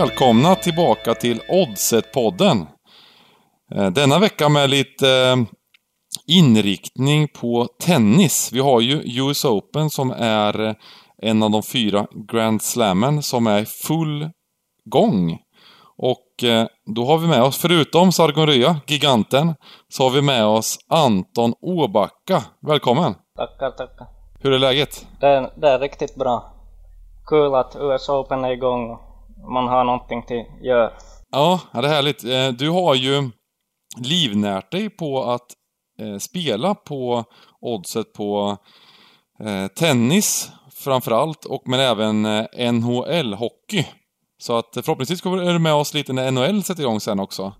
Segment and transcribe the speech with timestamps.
[0.00, 2.66] välkomna tillbaka till Oddset-podden.
[3.74, 5.36] Eh, denna vecka med lite eh,
[6.26, 8.50] inriktning på tennis.
[8.52, 10.74] Vi har ju US Open som är eh,
[11.22, 14.30] en av de fyra Grand Slammen som är i full
[14.84, 15.38] gång.
[15.96, 16.44] Och
[16.94, 19.54] då har vi med oss, förutom Sargon Rya, giganten,
[19.88, 22.42] så har vi med oss Anton Åbacka.
[22.60, 23.14] Välkommen!
[23.36, 24.06] Tackar, tackar.
[24.40, 25.06] Hur är läget?
[25.20, 26.52] Det är, det är riktigt bra.
[27.26, 28.98] Kul att US Open är igång
[29.48, 30.90] man har någonting till göra.
[31.30, 32.24] Ja, det är härligt.
[32.24, 33.30] Eh, du har ju
[33.96, 35.46] livnärt dig på att
[35.98, 37.24] eh, spela på
[37.60, 38.56] oddset på
[39.40, 40.52] eh, tennis
[40.84, 43.86] framförallt, och men även NHL-hockey.
[44.38, 47.52] Så att förhoppningsvis kommer du med oss lite när NHL sätter igång sen också.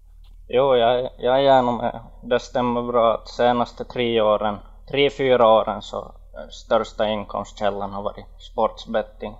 [0.48, 2.00] Jo, jag, jag är gärna med.
[2.22, 4.56] Det stämmer bra att senaste tre åren,
[4.90, 6.14] tre, fyra åren så
[6.50, 9.34] största inkomstkällan har varit sportsbetting.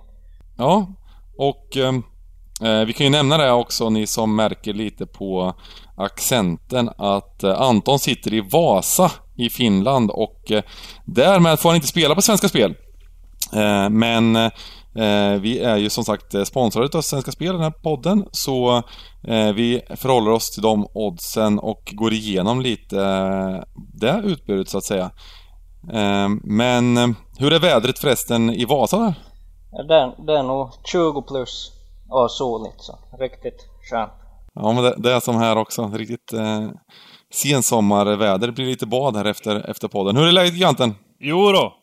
[0.57, 0.87] Ja,
[1.37, 1.91] och eh,
[2.61, 5.53] Eh, vi kan ju nämna det också, ni som märker lite på
[5.97, 10.63] accenten, att eh, Anton sitter i Vasa i Finland och eh,
[11.05, 12.75] därmed får han inte spela på Svenska Spel.
[13.89, 14.51] Men
[15.41, 18.83] vi är ju som sagt sponsrade av Svenska Spel, den här podden, så
[19.55, 22.95] vi förhåller oss till de oddsen och går igenom lite
[23.93, 25.11] det utbudet så att säga.
[26.43, 29.13] Men hur är vädret förresten i Vasa där?
[30.25, 31.74] Det är nog 20 plus
[32.09, 34.11] och soligt så riktigt skönt.
[34.53, 36.69] Ja men det, det är som här också, riktigt eh,
[37.33, 38.47] sensommarväder.
[38.47, 40.15] Det blir lite bad här efter, efter podden.
[40.15, 40.95] Hur är läget giganten?
[41.19, 41.73] Jo då.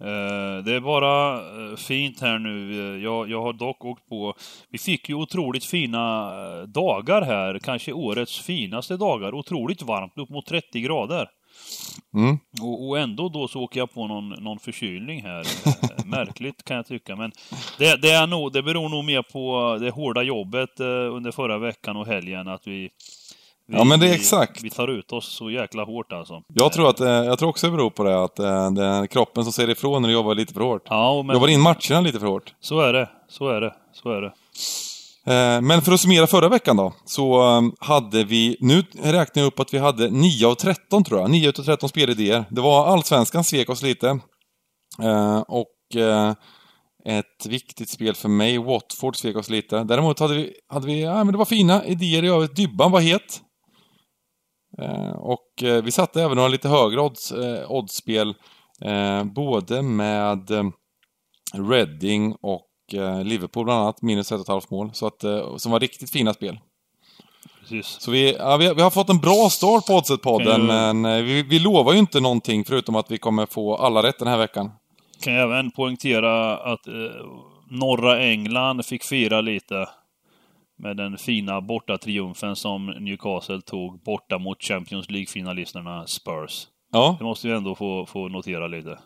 [0.00, 3.00] Eh, det är bara eh, fint här nu.
[3.02, 4.34] Jag, jag har dock åkt på...
[4.70, 7.58] Vi fick ju otroligt fina eh, dagar här.
[7.58, 9.34] Kanske årets finaste dagar.
[9.34, 11.28] Otroligt varmt, upp mot 30 grader.
[12.14, 12.38] Mm.
[12.62, 15.40] Och, och, ändå då så åker jag på någon, någon förkylning här.
[15.40, 17.16] Eh, märkligt kan jag tycka.
[17.16, 17.32] Men
[17.78, 21.58] det, det, är nog, det beror nog mer på det hårda jobbet eh, under förra
[21.58, 22.48] veckan och helgen.
[22.48, 22.90] Att vi,
[23.66, 24.62] vi, ja men det är exakt.
[24.62, 26.42] Vi tar ut oss så jäkla hårt alltså.
[26.54, 28.36] Jag tror, att, jag tror också det beror på det, att
[28.76, 30.86] det är kroppen som säger ifrån när du jobbar lite för hårt.
[30.88, 31.34] Ja, men...
[31.34, 32.54] Jobbar in matcherna lite för hårt.
[32.60, 34.32] Så är det, så är det, så är det.
[35.30, 39.46] Eh, men för att summera förra veckan då, så ehm, hade vi, nu räknar jag
[39.46, 42.44] upp att vi hade 9 av 13 tror jag, 9 av 13 spelidéer.
[42.50, 44.08] Det var Allsvenskan svek oss lite.
[45.02, 46.34] Eh, och eh,
[47.04, 49.84] ett viktigt spel för mig, Watford svek oss lite.
[49.84, 52.56] Däremot hade vi, hade vi ja men det var fina idéer i övrigt.
[52.56, 53.40] Dybban var het.
[55.16, 57.32] Och vi satte även några lite högre odds,
[57.68, 58.34] oddsspel,
[59.34, 60.50] både med
[61.54, 64.90] Reading och Eh, Liverpool bland annat, minus ett och ett halvt mål.
[64.92, 66.58] Så att, eh, som var riktigt fina spel.
[67.60, 67.86] Precis.
[67.86, 71.42] Så vi, ja, vi, vi, har fått en bra start på Oddset-podden, men eh, vi,
[71.42, 74.70] vi lovar ju inte någonting förutom att vi kommer få alla rätt den här veckan.
[75.20, 76.94] Kan jag även poängtera att eh,
[77.70, 79.88] norra England fick fira lite
[80.78, 86.66] med den fina bortatriumfen som Newcastle tog borta mot Champions League-finalisterna Spurs.
[86.92, 87.16] Ja.
[87.18, 88.98] Det måste vi ändå få, få notera lite.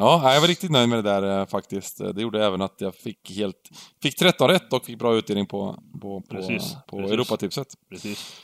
[0.00, 1.98] Ja, jag var riktigt nöjd med det där eh, faktiskt.
[2.14, 3.56] Det gjorde även att jag fick helt...
[4.02, 7.12] Fick 13 rätt och fick bra utdelning på, på, på, precis, på precis.
[7.12, 7.66] Europatipset.
[7.90, 8.42] Precis.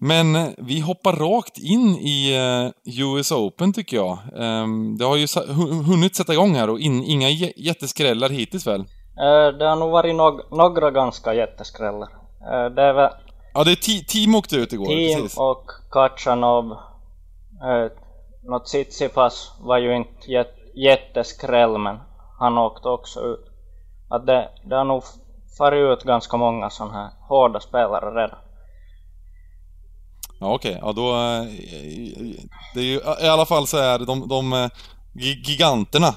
[0.00, 2.34] Men eh, vi hoppar rakt in i
[2.84, 4.18] US Open tycker jag.
[4.32, 5.26] Um, det har ju
[5.86, 8.84] hunnit sätta igång här och in, inga jätteskrällar hittills väl?
[9.58, 12.08] Det har nog varit no några ganska jätteskrällar.
[12.74, 13.10] Det är väl...
[13.54, 14.86] Ja, det är Team åkte ut igår.
[14.86, 15.38] Team precis.
[15.38, 16.76] och Kachanov.
[18.42, 21.98] Något Tsitsipas var ju inte jätte jätteskräll men
[22.38, 23.44] han åkte också ut.
[24.10, 25.02] Att det, det har nog
[25.58, 28.38] farit ut ganska många sådana här hårda spelare redan.
[30.40, 30.82] Ja okej, okay.
[30.82, 31.14] ja då...
[31.14, 31.42] Eh,
[32.74, 34.68] det är ju, I alla fall så är det de, de eh,
[35.14, 36.14] giganterna,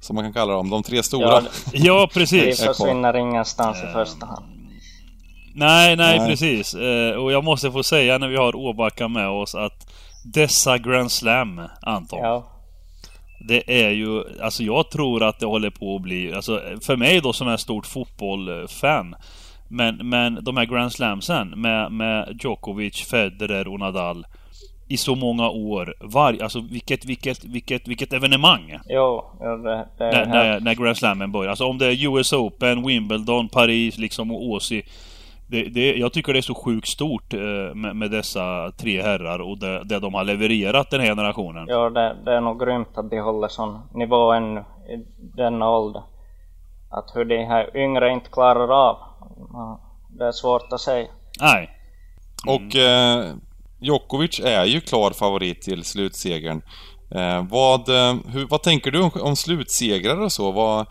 [0.00, 1.26] som man kan kalla dem, de tre stora.
[1.26, 1.42] Ja,
[1.72, 2.62] ja precis.
[2.62, 4.46] Vi försvinner ingenstans i första hand.
[5.54, 6.74] Nej, nej, nej, precis.
[6.74, 9.92] Eh, och jag måste få säga när vi har Åbacka med oss att
[10.24, 12.18] dessa Grand Slam, Anton.
[12.18, 12.57] Ja
[13.38, 17.20] det är ju, alltså jag tror att det håller på att bli, alltså för mig
[17.20, 19.14] då som är stort fotbollfan.
[19.68, 24.26] Men, men de här Grand Slamsen med, med Djokovic, Federer och Nadal
[24.88, 25.94] i så många år.
[26.00, 28.78] Var, alltså vilket, vilket, vilket, vilket evenemang!
[28.88, 31.50] Jo, ja, det, det när, när, när Grand Slammen börjar.
[31.50, 34.82] Alltså om det är US Open, Wimbledon, Paris liksom och Åsi
[35.50, 37.40] det, det, jag tycker det är så sjukt stort eh,
[37.74, 41.66] med, med, dessa tre herrar och det, det, de har levererat den här generationen.
[41.68, 45.04] Ja, det, det är nog grymt att de håller sån nivå ännu i
[45.36, 46.02] denna ålder.
[46.90, 48.96] Att hur de här yngre inte klarar av,
[50.08, 51.08] det är svårt att säga.
[51.40, 51.70] Nej.
[52.46, 52.54] Mm.
[52.54, 53.34] Och eh,
[53.78, 56.62] Djokovic är ju klar favorit till slutsegern.
[57.10, 60.52] Eh, vad, eh, hur, vad tänker du om, om slutsegrar och så?
[60.52, 60.86] Vad...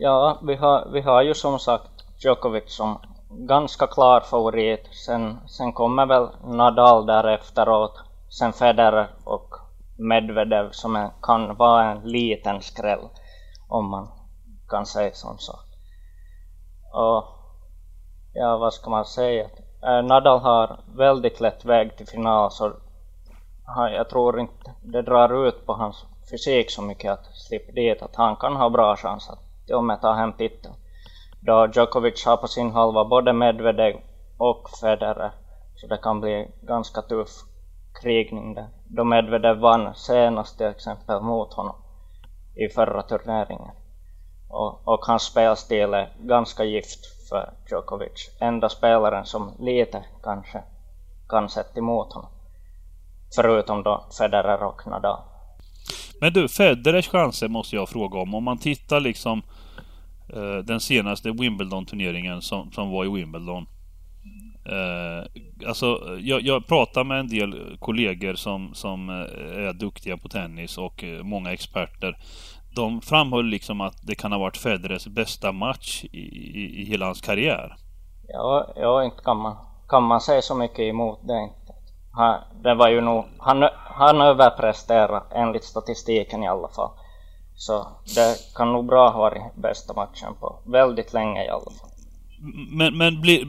[0.00, 1.90] Ja, vi har, vi har ju som sagt
[2.24, 2.98] Djokovic som
[3.28, 4.88] ganska klar favorit.
[5.06, 8.00] Sen, sen kommer väl Nadal därefteråt.
[8.28, 9.54] Sen Federer och
[9.98, 13.08] Medvedev som är, kan vara en liten skräll.
[13.68, 14.08] Om man
[14.68, 15.52] kan säga som så.
[16.92, 17.24] Och
[18.34, 19.44] ja, vad ska man säga?
[19.82, 22.72] Eh, Nadal har väldigt lätt väg till final så
[23.76, 28.16] jag tror inte det drar ut på hans fysik så mycket att slippa dit att
[28.16, 30.74] han kan ha bra chans att till och med ta hem titeln.
[31.46, 33.96] Då Djokovic har på sin halva både Medvedev
[34.38, 35.32] och Federer
[35.74, 37.30] så det kan bli ganska tuff
[38.02, 38.68] krigning där.
[38.84, 41.76] Då Medvedev vann senast till exempel mot honom
[42.54, 43.74] i förra turneringen.
[44.48, 48.30] Och, och hans spelstil är ganska gift för Djokovic.
[48.40, 50.62] Enda spelaren som lite kanske
[51.28, 52.30] kan sätta emot honom.
[53.36, 55.18] Förutom då Federer och Nadal.
[56.20, 58.34] Men du, Federers chanser måste jag fråga om.
[58.34, 59.42] Om man tittar liksom
[60.28, 63.66] eh, den senaste Wimbledon-turneringen som, som var i Wimbledon.
[64.68, 65.24] Eh,
[65.68, 70.78] alltså, jag, jag pratar med en del kollegor som, som eh, är duktiga på tennis
[70.78, 72.16] och eh, många experter.
[72.74, 77.06] De framhöll liksom att det kan ha varit Federers bästa match i, i, i hela
[77.06, 77.76] hans karriär.
[78.28, 79.56] Ja, ja, inte kan man,
[79.88, 81.72] kan man säga så mycket emot det inte.
[82.12, 86.90] Han, det var ju nog, han, han överpresterade enligt statistiken i alla fall.
[87.56, 91.90] Så det kan nog bra ha varit bästa matchen på väldigt länge i alla fall.
[92.70, 93.46] Men, men blir,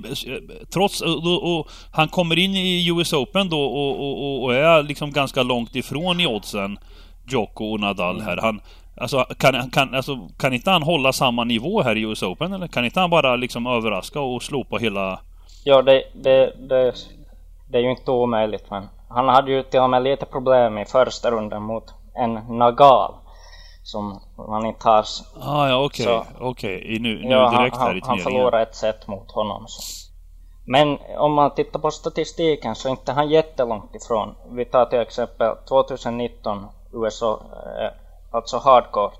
[0.74, 5.12] trots, och, och, han kommer in i US Open då och, och, och, är liksom
[5.12, 6.80] ganska långt ifrån i oddsen,
[7.27, 8.38] Jocko och Nadal här.
[8.38, 8.62] Han,
[9.01, 12.68] alltså, kan, kan, alltså, kan inte han hålla samma nivå här i US Open eller?
[12.68, 15.19] Kan inte han bara liksom överraska och slopa hela...
[15.63, 16.94] Ja, det, det, det,
[17.69, 20.86] det är ju inte omöjligt men han hade ju till och med lite problem i
[20.86, 21.83] första rundan mot
[22.15, 23.13] en Nagal
[23.88, 25.06] som man inte har...
[25.42, 26.07] Ah, ja, okej.
[26.07, 26.28] Okay.
[26.39, 27.00] Okej, okay.
[27.00, 29.68] nu, nu ja, direkt han, här i Han förlorade ett set mot honom.
[29.68, 29.81] Så.
[30.66, 34.36] Men om man tittar på statistiken så är inte han jättelångt ifrån.
[34.51, 37.42] Vi tar till exempel 2019 USA,
[37.81, 37.92] eh,
[38.31, 39.19] alltså hardcourt,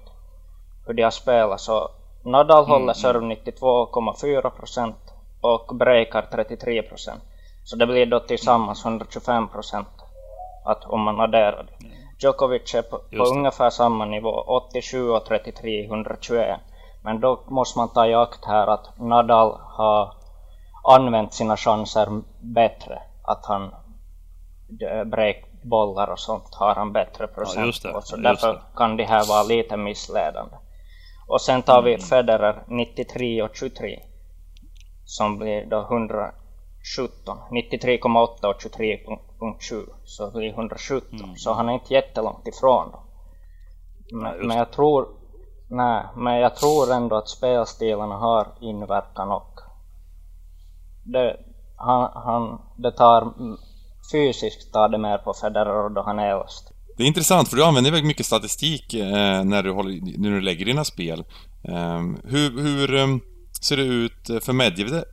[0.88, 1.62] hur de har spelat.
[1.62, 1.90] Så
[2.26, 2.72] Nadal mm.
[2.72, 2.96] håller mm.
[2.96, 7.24] serve 92,4 procent och breakar 33 procent.
[7.64, 9.88] Så det blir då tillsammans 125 procent
[10.88, 11.88] om man adderar det.
[12.20, 16.60] Djokovic är på, på ungefär samma nivå, 87 och 33, 121.
[17.04, 20.14] Men då måste man ta i akt här att Nadal har
[20.84, 23.02] använt sina chanser bättre.
[23.24, 23.72] Att han
[25.06, 28.02] breakbollar och sånt har han bättre procent ja, på.
[28.02, 30.56] Så därför kan det här vara lite missledande.
[31.28, 32.02] Och sen tar vi mm.
[32.02, 34.00] Federer 93 och 23.
[35.06, 36.32] Som blir då 100
[36.98, 37.38] 17.
[37.52, 38.62] 93,8 och
[39.40, 41.20] 23,7 så blir 117.
[41.20, 41.36] Mm.
[41.36, 42.92] Så han är inte jättelångt ifrån.
[44.12, 45.18] Men, ja, men jag tror
[45.70, 49.54] Nej, men jag tror ändå att spelstilarna har inverkan och
[51.06, 51.38] det,
[51.78, 53.34] han, han, det tar
[54.12, 56.72] fysiskt tar det mer på Federer då han är äldst.
[56.98, 60.42] Det är intressant för du använder väldigt mycket statistik eh, när, du håller, när du
[60.42, 61.20] lägger dina spel.
[61.64, 63.22] Eh, hur, hur um
[63.62, 64.54] ser det ut för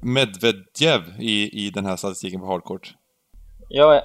[0.05, 2.95] Medvedev i, i den här statistiken på hardcourt?
[3.69, 4.03] Ja,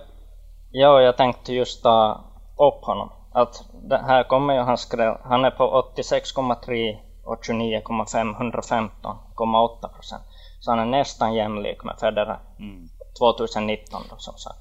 [0.72, 2.22] ja, jag tänkte just ta
[2.58, 3.12] upp honom.
[3.32, 5.18] Att här kommer ju hans skräll.
[5.24, 10.24] Han är på 86,3 och 29,5, 115,8 procent.
[10.60, 12.88] Så han är nästan jämlik med Federer mm.
[13.20, 14.60] 2019 då som sagt.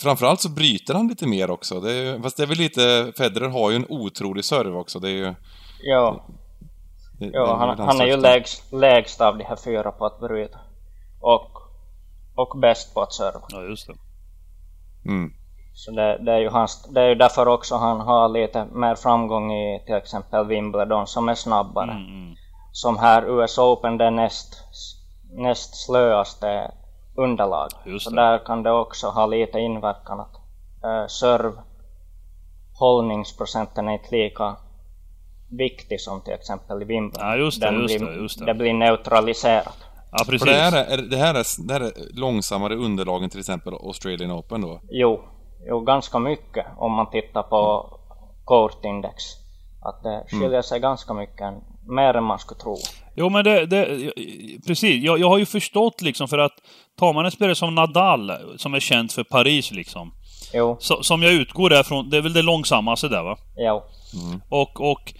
[0.00, 1.80] Framförallt så bryter han lite mer också.
[1.80, 4.98] Det är, fast det är väl lite, Federer har ju en otrolig serve också.
[4.98, 5.34] Det är ju...
[5.82, 6.24] Ja,
[7.18, 10.58] ja, han, han är ju lägst, lägst av de här fyra på att bryta.
[11.20, 11.50] Och,
[12.34, 13.42] och bäst på att serva.
[13.48, 13.94] Ja, just det.
[15.06, 15.32] Mm.
[15.74, 18.94] Så det, det, är ju hans, det är ju därför också han har lite mer
[18.94, 21.90] framgång i till exempel Wimbledon som är snabbare.
[21.90, 22.34] Mm, mm.
[22.72, 24.56] Som här US Open det näst,
[25.32, 26.70] näst slöaste
[27.16, 27.68] underlag.
[28.00, 30.34] Så där kan det också ha lite inverkan att
[30.84, 31.52] äh, serv
[32.78, 34.56] hållningsprocenten är inte lika
[35.50, 37.28] viktig som till exempel i Wimbledon.
[37.28, 38.44] Ja, just det, Den just det, just det.
[38.44, 39.91] det blir neutraliserat.
[40.12, 40.48] Ja, precis.
[40.48, 44.32] För det här, är, det, här är, det här är långsammare underlagen till exempel Australian
[44.32, 44.80] Open då?
[44.90, 45.20] Jo,
[45.68, 47.90] jo ganska mycket om man tittar på
[48.44, 49.14] kortindex.
[49.84, 50.62] Att det skiljer mm.
[50.62, 51.54] sig ganska mycket,
[51.88, 52.76] mer än man skulle tro.
[53.14, 54.12] Jo men det, det
[54.66, 55.04] precis.
[55.04, 56.52] Jag, jag har ju förstått liksom för att
[56.98, 60.12] tar man en spelare som Nadal, som är känd för Paris liksom.
[60.54, 60.76] Jo.
[60.80, 63.36] Så, som jag utgår därifrån, det är väl det långsammaste där va?
[63.56, 63.82] Jo.
[64.26, 64.40] Mm.
[64.48, 65.14] Och, och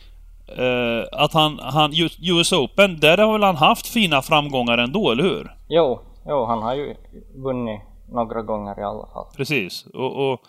[0.59, 5.23] Uh, att han, han, US Open, där har väl han haft fina framgångar ändå, eller
[5.23, 5.57] hur?
[5.69, 6.95] Jo, jo han har ju
[7.35, 7.81] vunnit
[8.13, 9.27] några gånger i alla fall.
[9.37, 9.87] Precis.
[9.95, 10.41] Och, och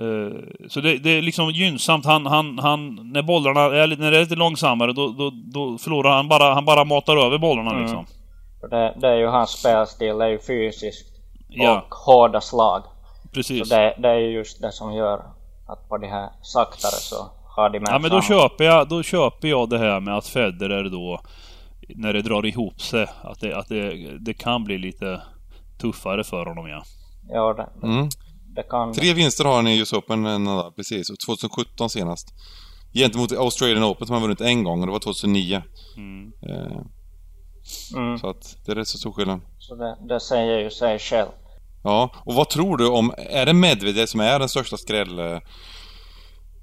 [0.00, 0.32] uh,
[0.68, 2.06] så det, det, är liksom gynnsamt.
[2.06, 6.10] Han, han, han, när bollarna är, när det är lite långsammare, då, då, då förlorar
[6.10, 7.82] han bara, han bara matar över bollarna mm.
[7.82, 8.06] liksom.
[8.70, 11.10] Det, det är ju hans spelstil, det är ju fysiskt
[11.48, 11.82] Ja.
[11.88, 12.82] och hårda slag.
[13.32, 13.68] Precis.
[13.68, 15.22] Så det, det är ju just det som gör
[15.68, 17.30] att på de här saktare så
[17.92, 21.20] Ja men då köper, jag, då köper jag det här med att Federer då,
[21.88, 25.22] när det drar ihop sig, att det, att det, det kan bli lite
[25.80, 26.82] tuffare för honom ja.
[27.28, 28.08] Ja, det, Mm.
[28.54, 31.10] det kan Tre vinster har han i US Open, eh, precis.
[31.10, 32.28] Och 2017 senast.
[32.92, 35.62] Gentemot Australian Open som han vunnit en gång och det var 2009.
[35.96, 36.32] Mm.
[36.42, 36.80] Eh,
[37.96, 39.40] mm, så att det är rätt så stor skillnad.
[39.58, 41.28] Så det, det säger ju sig själv.
[41.84, 43.14] Ja, och vad tror du om...
[43.18, 45.40] Är det Medvedev som är den största skräll...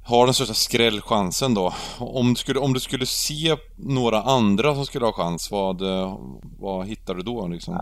[0.08, 1.74] Har den största skrällchansen då?
[2.00, 6.18] Om du, skulle, om du skulle se några andra som skulle ha chans, vad, eh,
[6.60, 7.82] vad hittar du då liksom?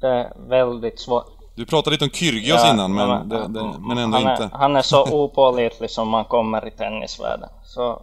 [0.00, 1.26] Det är väldigt svårt.
[1.56, 4.44] Du pratade lite om Kyrgios Ja, innan, men, men- det, det, men ändå han inte.
[4.44, 7.48] Är, han är så opålitlig som man kommer i tennisvärlden.
[7.64, 8.02] Så,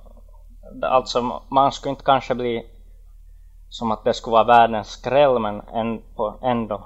[0.81, 2.63] alltså, man skulle inte kanske bli
[3.69, 5.61] som att det skulle vara världens skräll, men
[6.43, 6.85] ändå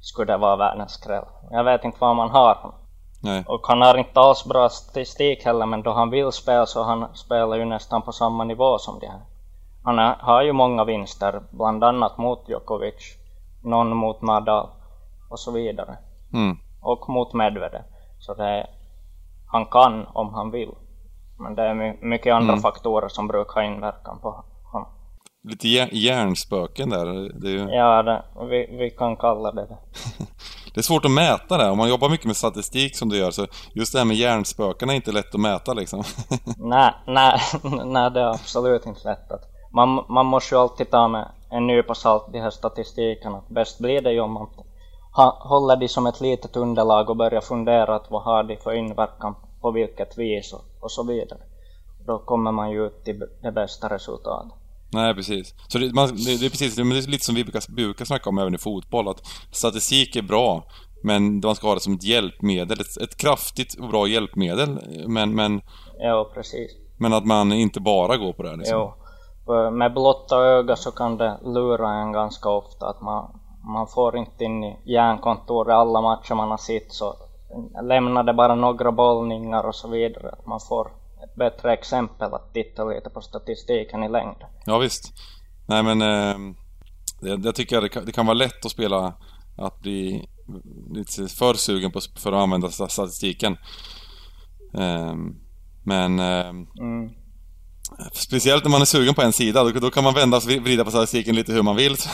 [0.00, 1.24] skulle det vara världens skräll.
[1.50, 2.78] Jag vet inte vad man har honom.
[3.26, 3.44] Nej.
[3.48, 7.06] Och han har inte alls bra statistik heller, men då han vill spela så han
[7.14, 9.20] spelar ju nästan på samma nivå som de här.
[9.84, 13.16] Han är, har ju många vinster, bland annat mot Djokovic,
[13.64, 14.68] någon mot Nadal
[15.30, 15.98] och så vidare.
[16.32, 16.56] Mm.
[16.82, 17.82] Och mot Medvedev.
[18.18, 18.66] Så det är,
[19.52, 20.70] han kan om han vill.
[21.38, 22.62] Men det är my, mycket andra Mm.
[22.62, 24.88] faktorer som brukar ha inverkan på honom.
[25.42, 27.06] Lite hjär- hjärnspöken där.
[27.40, 29.76] Det är, ju, Ja, det, vi, vi kan kalla det det.
[30.76, 31.70] det är svårt att mäta det.
[31.70, 34.90] Om man jobbar mycket med statistik som du gör, så just det här med hjärnspöken
[34.90, 36.04] är inte lätt att mäta liksom.
[36.56, 37.40] Nej, nej,
[37.84, 39.32] nej, det är absolut inte lätt.
[39.32, 39.42] Att
[39.72, 43.42] man, man måste ju alltid ta med en nypa salt de här statistikerna.
[43.48, 44.46] Bäst blir det ju om man
[45.16, 48.72] ha, håller de som ett litet underlag och börjar fundera att vad har de för
[48.72, 51.40] inverkan på vilket vis och, och så vidare.
[52.06, 54.65] Då kommer man ju ut till det bästa resultatet.
[54.92, 55.54] Nej, precis.
[55.68, 58.30] Så det, man, det, det är precis det är lite som vi brukar, brukar snacka
[58.30, 60.64] om även i fotboll, att statistik är bra,
[61.02, 65.34] men man ska ha det som ett hjälpmedel, ett, ett kraftigt och bra hjälpmedel, men,
[65.34, 65.60] men,
[65.98, 66.70] Ja, precis.
[66.98, 68.78] men att man inte bara går på det här, liksom.
[68.78, 69.70] Jo.
[69.70, 73.40] Med blotta öga så kan det lura en ganska ofta att man,
[73.74, 77.16] man får inte in i hjärnkontoret alla matcher man har sett så
[77.82, 80.30] lämnar det bara några bollningar och så vidare.
[80.30, 80.90] Att man får
[81.36, 84.48] bättre exempel att titta lite på statistiken i längden.
[84.66, 85.12] Ja, visst.
[85.68, 86.36] Nej, men eh,
[87.44, 89.14] jag tycker det kan, det kan vara lätt att spela,
[89.56, 90.28] att bli
[90.94, 93.52] lite för sugen på, för att använda sta- statistiken.
[94.78, 95.14] Eh,
[95.84, 96.48] men eh,
[96.80, 97.10] Mm.
[98.12, 100.84] speciellt när man är sugen på en sida, då, då kan man vända och vrida
[100.84, 101.96] på statistiken lite hur man vill.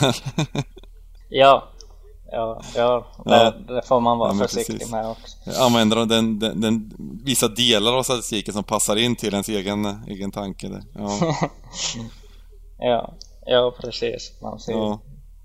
[1.29, 1.69] Ja,
[2.33, 3.51] ja, ja, det, Ja.
[3.75, 4.91] det får man vara Ja, försiktig precis.
[4.91, 5.63] med också.
[5.65, 6.91] Använder den, den, den,
[7.25, 10.67] vissa delar av statistiken som passar in till ens egen, egen tanke.
[10.67, 10.83] Där.
[10.95, 11.09] Ja,
[12.79, 13.13] Ja,
[13.45, 14.31] ja precis.
[14.41, 14.99] Man ser, ja.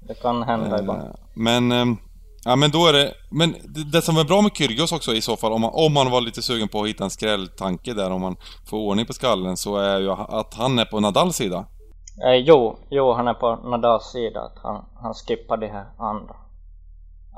[0.08, 1.00] Det kan hända ibland.
[1.02, 1.96] Eh, Men, ehm,
[2.44, 5.20] ja men då är det, men det, det som är bra med Kyrgios också i
[5.20, 8.10] så fall, om man, om man var lite sugen på att hitta en skrälltanke där,
[8.10, 8.36] om man
[8.70, 11.66] får ordning på skallen, så är ju att han är på Nadals sida.
[12.26, 14.40] Eh, jo, jo, han är på Nadals sida.
[14.40, 16.36] Att han, han skippar de här andra.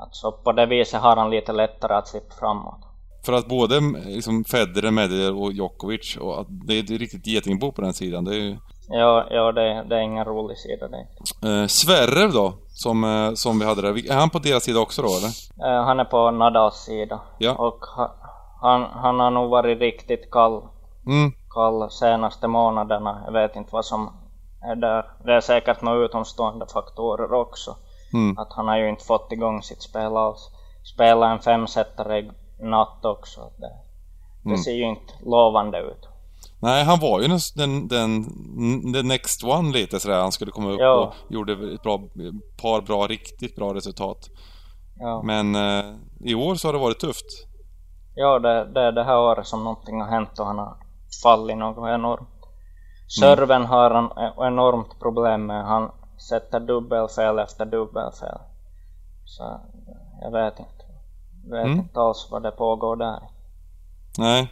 [0.01, 2.79] Alltså på det viset har han lite lättare att slippa framåt.
[3.25, 7.71] För att både liksom, Federer, Medvedev och Djokovic, och att det är ett riktigt getingbo
[7.71, 8.25] på den sidan.
[8.25, 8.57] Det är ju...
[8.89, 11.07] Ja, ja det, det är ingen rolig sida det.
[11.49, 14.11] Eh, Sverrev då, som, eh, som vi hade där.
[14.11, 15.31] Är han på deras sida också då eller?
[15.67, 17.19] Eh, han är på Nadals sida.
[17.37, 17.55] Ja.
[17.55, 18.15] Och ha,
[18.61, 20.61] han, han har nog varit riktigt kall,
[21.05, 23.21] Mm, kall senaste månaderna.
[23.25, 24.09] Jag vet inte vad som
[24.61, 25.05] är där.
[25.25, 27.75] Det är säkert några utomstående faktorer också.
[28.13, 28.37] Mm.
[28.37, 30.49] Att han har ju inte fått igång sitt spel alls.
[30.93, 33.41] Spela en femsetare i natt också.
[33.57, 33.69] Det,
[34.43, 34.57] det Mm.
[34.57, 36.07] ser ju inte lovande ut.
[36.61, 40.21] Nej, han var ju den, den, den, next one lite sådär.
[40.21, 40.93] Han skulle komma upp Ja.
[41.27, 41.99] och gjorde ett bra,
[42.61, 44.17] par bra, riktigt bra resultat.
[44.99, 45.85] Ja, Men eh,
[46.19, 47.25] i år så har det varit tufft.
[48.15, 50.77] ja det, det är det här året som någonting har hänt och han har
[51.23, 52.29] fallit något enormt.
[53.19, 54.11] Serven har han
[54.47, 55.65] enormt problem med.
[55.65, 55.91] Han
[56.29, 58.37] sätter dubbelfel efter dubbelfel.
[59.25, 59.59] Så
[60.21, 60.85] jag vet inte.
[61.49, 61.79] Jag vet Mm.
[61.79, 63.19] inte alls vad det pågår där.
[64.17, 64.51] Nej.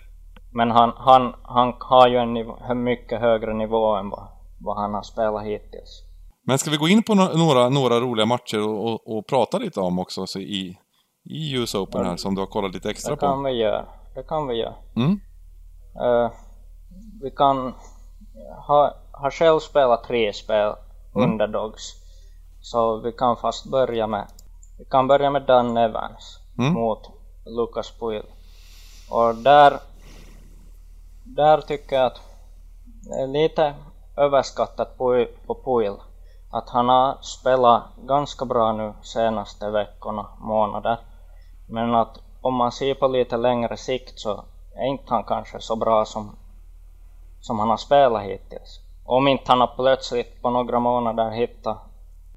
[0.54, 4.28] Men han, han, han har ju en, nivå, mycket högre nivå än vad,
[4.60, 6.04] vad han har spelat hittills.
[6.48, 9.58] Men ska vi gå in på no- några, några roliga matcher och, och, och prata
[9.58, 10.78] lite om också så i,
[11.24, 13.50] i US Open här som du har kollat lite extra Det kan på?
[13.50, 13.86] vi göra.
[14.16, 14.74] Det kan vi göra.
[14.96, 15.20] Mm.
[16.02, 16.32] Eh,
[17.22, 17.74] vi kan
[18.68, 20.74] ha, ha själv spelat tre spel,
[21.16, 21.32] Mm.
[21.32, 21.96] underdogs.
[22.62, 24.28] Så vi kan fast börja med,
[24.78, 26.74] vi kan börja med Dan Evans Mm.
[26.74, 27.00] mot
[27.46, 28.24] Lucas Puil.
[29.12, 29.80] Och där,
[31.24, 32.22] där tycker jag att
[33.02, 33.74] det är lite
[34.18, 35.96] överskattat på, på Puil.
[36.52, 40.98] att han har spelat ganska bra nu senaste veckorna, månader.
[41.68, 44.44] Men att om man ser på lite längre sikt så
[44.76, 46.36] är inte han kanske så bra som,
[47.42, 48.80] som han har spelat hittills.
[49.10, 51.78] Om inte han har plötsligt på några månader hittat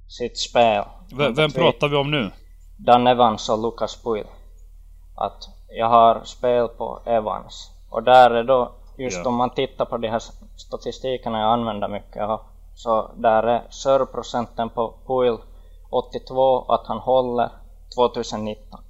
[0.09, 0.85] sitt spel.
[1.19, 2.31] V vem pratar vi om nu?
[2.77, 4.27] Dan Evans och Lucas Puil.
[5.17, 7.71] Att jag har spel på Evans.
[7.91, 9.29] Och där är då, just ja.
[9.29, 10.23] om man tittar på de här
[10.57, 12.29] statistikerna jag använder mycket,
[12.75, 15.37] så där är serveprocenten på Puil
[15.91, 17.51] 82, att han håller
[17.97, 18.81] 2019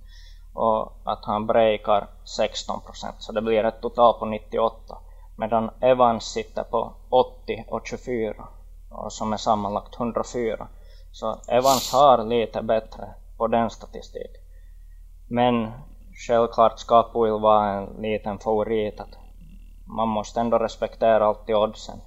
[0.54, 2.06] och att han breakar
[2.38, 4.98] 16% så det blir ett total på 98
[5.42, 8.34] medan Evans sitter på 80 och 24
[8.90, 10.68] och som är sammanlagt 104
[11.12, 13.04] så Evans har lite bättre
[13.36, 14.42] på den statistiken
[15.28, 15.70] men
[16.26, 19.18] självklart ska Puil vara en liten favorit att
[19.96, 21.98] man måste ändå respektera alltid oddsen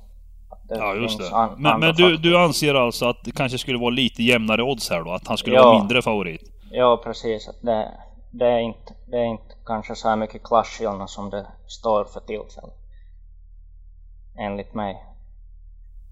[0.70, 1.50] ja, just det.
[1.58, 5.04] men, men du, du anser alltså att det kanske skulle vara lite jämnare odds här
[5.04, 5.12] då?
[5.12, 5.64] Att han skulle ja.
[5.64, 6.42] vara mindre favorit?
[6.72, 7.48] Ja, precis.
[7.48, 7.92] Att det,
[8.32, 12.20] det, är inte, det är inte kanske så här mycket klasskillnad som det står för
[12.20, 12.85] tillfället.
[14.38, 15.04] Enligt mig.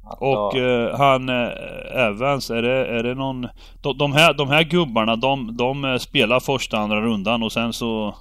[0.06, 0.60] Att och då...
[0.60, 3.48] eh, han eh, Evans, är det, är det någon...
[3.82, 7.74] De, de, här, de här gubbarna, de, de eh, spelar första andra rundan och sen
[7.74, 8.16] så...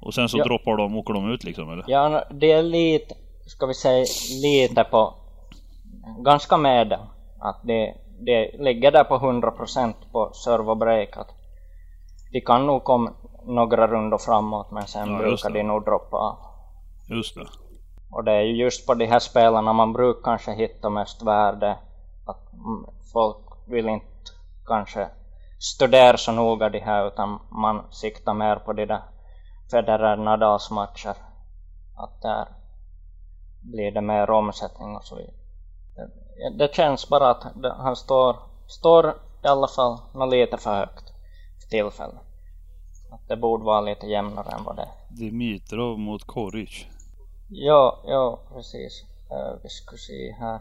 [0.00, 0.44] Och sen så ja.
[0.44, 1.84] droppar de, åker de ut liksom eller?
[1.86, 3.14] Ja, det är lite,
[3.46, 4.06] ska vi säga,
[4.42, 5.14] lite på...
[6.24, 6.92] Ganska med
[7.38, 11.16] Att det, det ligger där på 100% på servo break.
[11.16, 11.28] Att
[12.32, 13.12] de kan nog komma
[13.46, 16.36] några rundor framåt men sen ja, brukar de nog droppa av.
[17.08, 17.46] Just det.
[18.14, 21.78] Och det är ju just på de här spelarna man brukar kanske hitta mest värde.
[22.26, 22.50] Att
[23.12, 24.30] folk vill inte
[24.66, 25.08] kanske
[25.58, 29.02] studera så noga de här utan man siktar mer på de där
[29.70, 31.16] Federer Nadals matcher.
[31.96, 32.48] Att där
[33.62, 35.34] blir det mer omsättning och så vidare.
[36.36, 37.44] Det, det känns bara att
[37.76, 38.36] han står,
[38.66, 39.10] står
[39.44, 41.12] i alla fall något lite för högt
[41.62, 42.22] för tillfället.
[43.12, 45.18] Att det borde vara lite jämnare än vad det är.
[45.18, 46.86] Dimitrov mot Koric.
[47.56, 49.04] Ja, joo, precis.
[49.30, 50.60] Äh, uh, vi ska se här.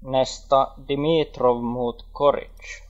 [0.00, 2.82] Nästa Dimitrov mot Koric.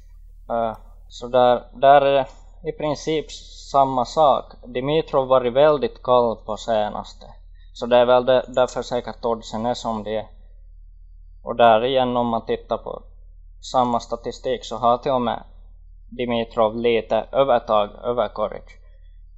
[0.48, 0.76] Äh, uh,
[1.08, 2.26] så där, där är det
[2.68, 3.32] i princip
[3.72, 4.44] samma sak.
[4.66, 7.26] Dimitrov varit väldigt kall på senaste.
[7.72, 10.26] Så det är väl det, därför säkert oddsen är som det är.
[11.42, 13.02] Och där igen om man tittar på
[13.72, 15.42] samma statistik så har till och med
[16.10, 18.64] Dimitrov lite övertag över Koric.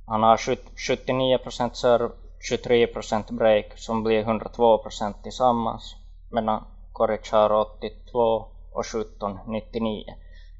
[0.07, 2.11] Han har 79% serve,
[2.51, 5.97] 23% break som blir 102% tillsammans
[6.31, 10.05] medan Koric har 82 och 17, 99.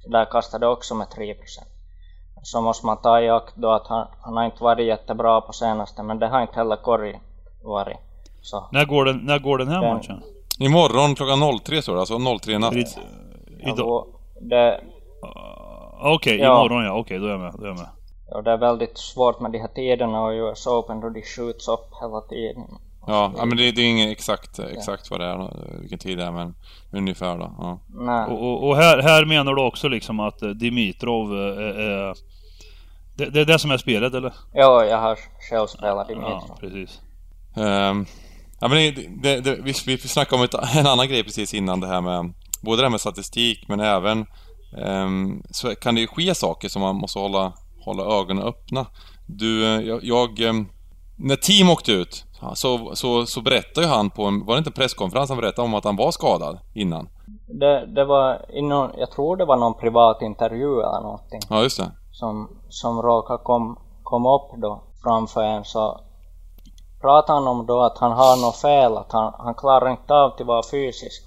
[0.03, 1.35] Så där kastade också med 3%.
[2.43, 5.53] Så måste man ta i akt då att han, han har inte varit jättebra på
[5.53, 7.21] senaste men det har inte heller Kori
[7.63, 7.97] varit.
[8.43, 8.69] Så.
[8.73, 10.23] När går den, när går den här den, matchen?
[10.59, 12.75] Imorgon klockan 03 står det, alltså 03 natt.
[13.59, 14.07] Idag?
[14.41, 14.81] Det,
[16.01, 16.57] Okej, okay, ja.
[16.57, 16.93] imorgon ja.
[16.93, 17.53] Okej, okay, då är jag med.
[17.59, 17.89] Då är jag med.
[18.35, 21.69] Ja, det är väldigt svårt med de här tiderna och US Open då de skjuts
[21.69, 22.65] upp hela tiden.
[23.07, 26.25] Ja, ja men det, det är inget exakt, exakt vad det är, vilken tid det
[26.25, 26.55] är, men
[26.93, 27.55] ungefär då.
[27.59, 27.81] Ja.
[27.89, 28.25] Nej.
[28.25, 32.09] Och, och, och, här, här menar du också liksom att eh, Dimitrov är, eh, är
[32.09, 32.15] eh,
[33.17, 34.35] det, det, är det som är spelet eller?
[34.53, 35.19] Ja, jag har
[35.51, 36.43] själv spelat Dimitrov.
[36.49, 37.01] Ja, precis.
[37.57, 38.07] Um,
[38.61, 41.87] ja men det, det, vi, vi snackade om ett, en annan grej precis innan det
[41.87, 44.27] här med både det här med statistik men även
[44.87, 47.53] um, så kan det ju ske saker som man måste hålla,
[47.85, 48.87] hålla ögonen öppna.
[49.27, 50.69] Du, jag, jag um,
[51.17, 54.71] när Team åkte ut så, så, så berättade ju han på en, var det inte
[54.71, 57.09] en presskonferens han berättade om att han var skadad innan?
[57.61, 61.41] Det, det var inom, jag tror det var någon privat intervju eller någonting.
[61.51, 61.91] Ja, just det.
[62.13, 66.01] Som, som råkade kom, kom upp då framför en så
[67.01, 70.33] pratade han om då att han har något fel, att han, han klarar inte av
[70.33, 71.23] att vara fysisk.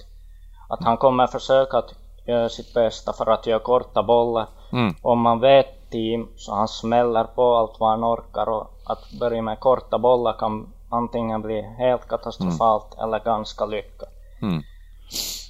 [0.69, 1.93] Att han kommer försöka att
[2.27, 4.47] göra sitt bästa för att göra korta bollar.
[4.71, 4.95] Mm.
[5.01, 9.41] Om man vet team så han smäller på allt vad han orkar och att börja
[9.41, 13.03] med korta bollar kan antingen bli helt katastrofalt mm.
[13.03, 14.09] eller ganska lyckat.
[14.41, 14.61] Mm.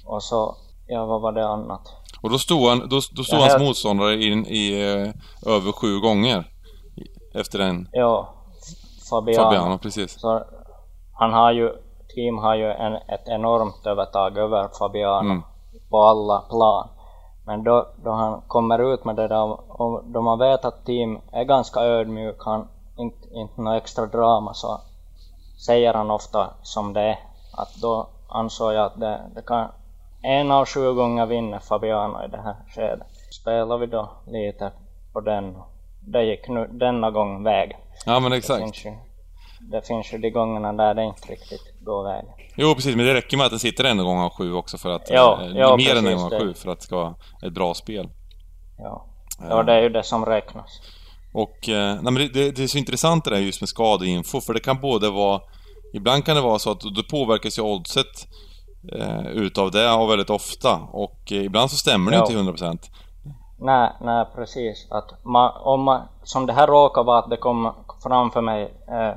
[0.06, 1.92] Och så, ja vad var det annat?
[2.22, 3.64] Och då stod, han, då, då stod hans helt...
[3.64, 6.44] motståndare in i eh, över sju gånger
[7.34, 7.88] efter en...
[7.92, 8.34] Ja,
[9.10, 9.44] Fabiano.
[9.44, 10.20] Fabiano precis.
[10.20, 10.42] Så
[11.12, 11.72] han har ju,
[12.14, 15.42] Team har ju en, ett enormt övertag över Fabiano mm.
[15.90, 16.88] på alla plan.
[17.48, 21.18] Men då, då han kommer ut med det där och då man vet att Team
[21.32, 24.80] är ganska ödmjuk, han inte, inte något extra drama så
[25.66, 27.18] säger han ofta som det är.
[27.52, 29.68] Att då ansåg jag att det, det kan
[30.22, 33.06] en av sju gånger vinna Fabiano i det här skedet.
[33.40, 34.72] Spelar vi då lite
[35.12, 35.56] på den.
[36.00, 37.76] Det gick nu denna gång väg.
[38.06, 38.84] Ja men exakt.
[39.70, 42.32] det finns ju de gångerna där det inte riktigt går vägen.
[42.60, 42.96] Jo, precis.
[42.96, 45.10] Men det räcker med att den sitter en gång av sju också för att...
[45.10, 47.14] Ja, eh, ja, mer än en precis, gång av sju för att det ska vara
[47.42, 48.08] ett bra spel.
[48.78, 49.06] Ja.
[49.50, 50.80] ja, det är ju det som räknas.
[51.32, 54.54] Och, eh, nej men det, det, är så intressant det där just med skadeinfo, för
[54.54, 55.40] det kan både vara...
[55.94, 58.28] Ibland kan det vara så att då påverkas ju oddset
[58.92, 60.80] eh, utav det och väldigt ofta.
[60.92, 62.22] Och eh, ibland så stämmer det Ja.
[62.22, 62.78] inte till 100%.
[63.60, 64.86] Nej, nej precis.
[64.90, 69.14] Att man, om man, som det här råkar vara att det kom framför mig eh,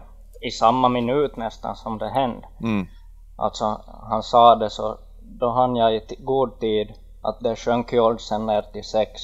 [0.47, 2.47] i samma minut nästan som det hände.
[2.63, 2.87] Mm.
[3.35, 7.99] Alltså han sa det så då hann jag i god tid att det sjönk ju
[8.01, 9.21] oddsen ner till sex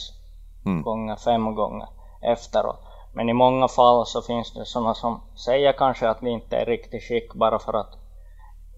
[0.65, 0.81] Mm.
[0.83, 1.87] gånger, fem gånger
[2.21, 2.79] efteråt.
[3.13, 6.65] Men i många fall så finns det sådana som säger kanske att vi inte är
[6.65, 7.93] riktigt skick bara för att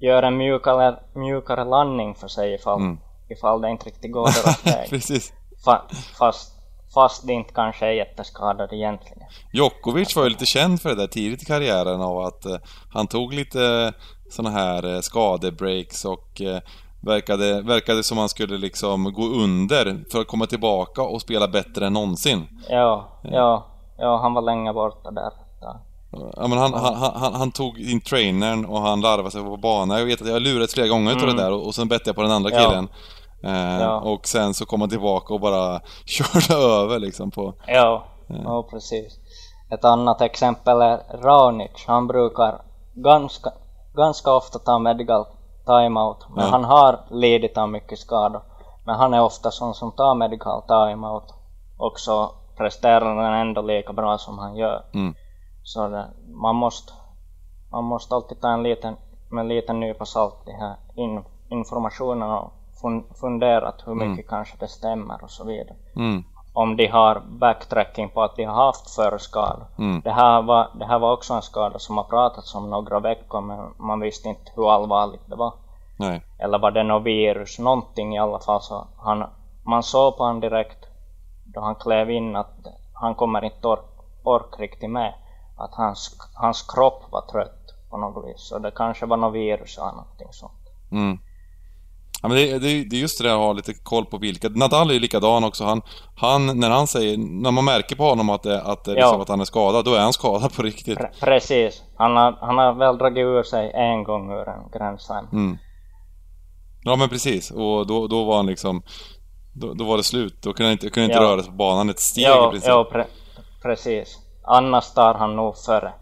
[0.02, 3.00] göra en mjukare, mjukare landning för sig ifall, Mm.
[3.30, 4.90] ifall det inte riktigt går deras väg.
[4.90, 5.34] Precis.
[5.66, 5.82] Fa,
[6.20, 6.54] fast,
[6.94, 9.24] fast de inte kanske är jätteskadade egentligen.
[9.54, 12.58] Djokovic var ju lite känd för det där tidigt i karriären av att eh,
[12.94, 13.94] han tog lite
[14.30, 16.60] såna här eh, skadebreaks och eh,
[17.02, 21.86] verkade, verkade som han skulle liksom gå under för att komma tillbaka och spela bättre
[21.88, 22.48] än någonsin.
[22.70, 23.66] Ja, ja,
[23.98, 25.32] ja, han var länge borta där.
[25.62, 25.80] Ja.
[26.48, 30.00] Men han, han, han, han tog in trainern och han larvade sig på banan.
[30.00, 32.10] Jag vet att jag har lurats flera gånger utav det där och, och sen bette
[32.10, 32.62] jag på den andra Mm.
[32.64, 32.70] Ja.
[32.70, 32.88] killen.
[33.44, 34.00] Eh, Ja.
[34.00, 37.54] Och sen så kom han tillbaka och bara körde över liksom på...
[37.68, 38.06] Ja,
[38.44, 39.20] ja, precis.
[39.72, 41.72] Ett annat exempel är Raonic.
[41.88, 42.62] Han brukar
[42.96, 43.52] ganska,
[44.00, 45.26] ganska ofta ta medical
[45.66, 46.26] timeout.
[46.36, 46.52] Men Ja.
[46.52, 48.42] han har lidit av mycket skador.
[48.86, 51.34] Men han är ofta sån som tar medical timeout.
[51.78, 54.86] Och så presterar den ändå lika bra som han gör.
[54.94, 55.14] Mm.
[55.64, 56.06] Så det,
[56.44, 56.94] man måste
[57.72, 58.96] man måste alltid ta en liten,
[59.32, 64.58] med en liten nypa salt de här in, informationen och fun, funderat hur mycket kanske
[64.60, 66.24] det stämmer och så vidare Mm.
[66.62, 69.66] Om de har backtracking på att de har haft förr skador.
[69.78, 70.02] Mm.
[70.02, 73.42] Det, här var, det här var också en skada som har pratats om några veckor
[73.42, 75.54] men man visste inte hur allvarligt det var.
[76.00, 76.22] Nej.
[76.40, 79.24] Eller var det något virus, någonting i alla fall så han,
[79.66, 80.86] man såg på honom direkt
[81.46, 83.86] då han klev in att han kommer inte ork,
[84.24, 85.14] ork riktigt med.
[85.58, 88.42] Att hans, hans kropp var trött på något vis.
[88.50, 90.64] Så det kanske var något virus eller någonting sånt.
[90.92, 91.20] Mm.
[92.22, 94.50] Ja, men det, det, det är just det där att ha lite koll på vilka.
[94.50, 95.64] Nadal är ju likadan också.
[95.64, 95.82] Han,
[96.16, 99.30] han, när han säger, när man märker på honom att, det, att, det liksom, att
[99.30, 100.98] han är skadad, då är han skadad på riktigt.
[100.98, 101.84] Pre precis.
[101.98, 105.28] Han har, han har väl dragit ur sig en gång ur en Grand Slam.
[105.34, 105.58] Mm.
[106.84, 108.82] Ja men precis, och då, då var han liksom
[109.54, 111.24] då, då var det slut, då kunde han inte, kunde inte Ja.
[111.24, 112.70] röra sig på banan ett steg i Ja, princip.
[112.70, 113.06] ja pre
[113.62, 114.18] precis.
[114.44, 115.94] Annars tar han nog före.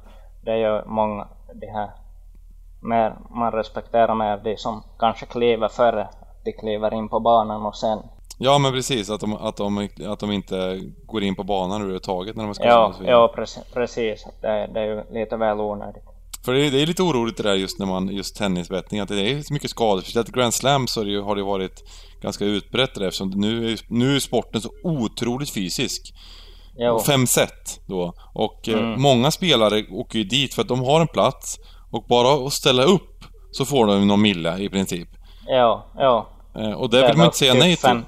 [0.46, 1.28] Det gör många,
[1.62, 1.90] de här.
[2.82, 6.08] Mer, man respekterar mer de som kanske kliver före.
[6.46, 8.00] De kliver in på banan och sen.
[8.40, 12.36] Ja men precis, att de, att, de, att de inte går in på banan överhuvudtaget
[12.36, 13.64] när de skadade Ja, ja precis.
[13.74, 14.26] precis.
[14.42, 16.04] Det, det är ju lite väl onödigt.
[16.46, 19.10] För det är, det är lite oroligt det där just när man, just tennisbettning, att
[19.10, 20.02] det är så mycket skador.
[20.02, 21.84] Speciellt i Grand Slam så har det, ju, har det varit
[22.22, 26.14] ganska utbrett där, eftersom nu är, nu är sporten så otroligt fysisk.
[26.80, 28.14] Jo, Fem set då.
[28.34, 29.02] Och eh, Mm.
[29.02, 31.58] många spelare åker ju dit för att de har en plats
[31.92, 35.10] och bara att ställa upp så får de någon milla i princip.
[35.48, 36.28] ja, ja.
[36.56, 37.82] Eh, och det vill man inte säga typ nej till.
[37.88, 38.06] fem-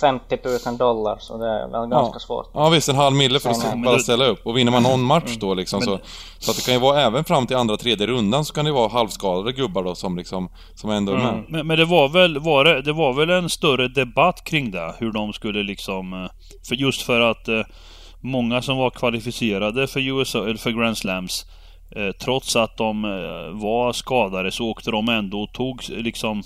[0.00, 2.50] 50 000 dollar så det är väl ganska svårt.
[2.54, 4.46] Ja visst, en halv mille för att bara ställa upp.
[4.46, 5.38] Och vinner man någon match Mm.
[5.38, 5.98] då liksom så...
[6.38, 8.72] Så att det kan ju vara även fram till andra, tredje rundan så kan det
[8.72, 10.48] vara halvskadade gubbar då som liksom...
[10.74, 11.34] Som ändå är Mm.
[11.34, 11.44] med.
[11.48, 14.94] Men, men det var väl, var det, det var väl en större debatt kring det?
[14.98, 16.12] Hur de skulle liksom...
[16.12, 16.30] eh,
[16.68, 17.62] För just för att eh,
[18.20, 21.48] många som var kvalificerade för USA, eller för Grand Slams, eh,
[22.24, 26.42] trots att de eh, var skadade så åkte de ändå och tog liksom...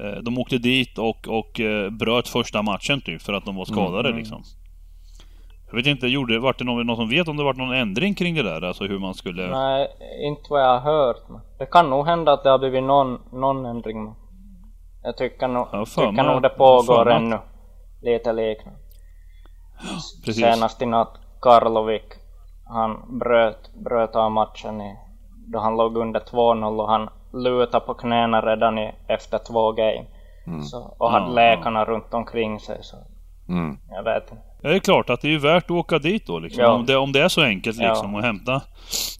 [0.00, 3.64] Eh, de åkte dit och, och eh, bröt första matchen typ för att de var
[3.64, 4.18] skadade Mm.
[4.18, 4.42] liksom.
[5.66, 8.14] Jag vet inte, gjorde, vart det någon, någon som vet om det vart någon ändring
[8.14, 8.62] kring det där?
[8.64, 9.46] Alltså hur man skulle...
[9.50, 9.88] Nej,
[10.26, 11.16] inte vad jag har hört.
[11.58, 14.14] Det kan nog hända att det har blivit någon, någon ändring.
[15.02, 17.38] Jag tycker nog, Ja, tycker men- nog det pågår ännu.
[18.02, 18.78] Lite liknande.
[20.24, 20.42] Precis.
[20.44, 22.04] Senast i natt, Karlovik,
[22.66, 24.96] han bröt, bröt av matchen i,
[25.46, 30.04] då han låg under 2-0 och han lutade på knäna redan i, efter två game.
[30.62, 32.96] Så, och hade Ja, läkarna runt omkring sig så
[33.48, 33.78] Mm.
[33.90, 34.42] jag vet inte.
[34.62, 36.62] Ja, det är klart att det är ju värt att åka dit då liksom.
[36.62, 36.70] Ja.
[36.72, 37.88] Om, det, om det är så enkelt Ja.
[37.88, 38.62] liksom att hämta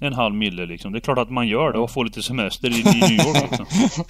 [0.01, 0.93] en halv mille liksom.
[0.93, 3.51] Det är klart att man gör det och får lite semester i, i New York
[3.51, 3.67] liksom.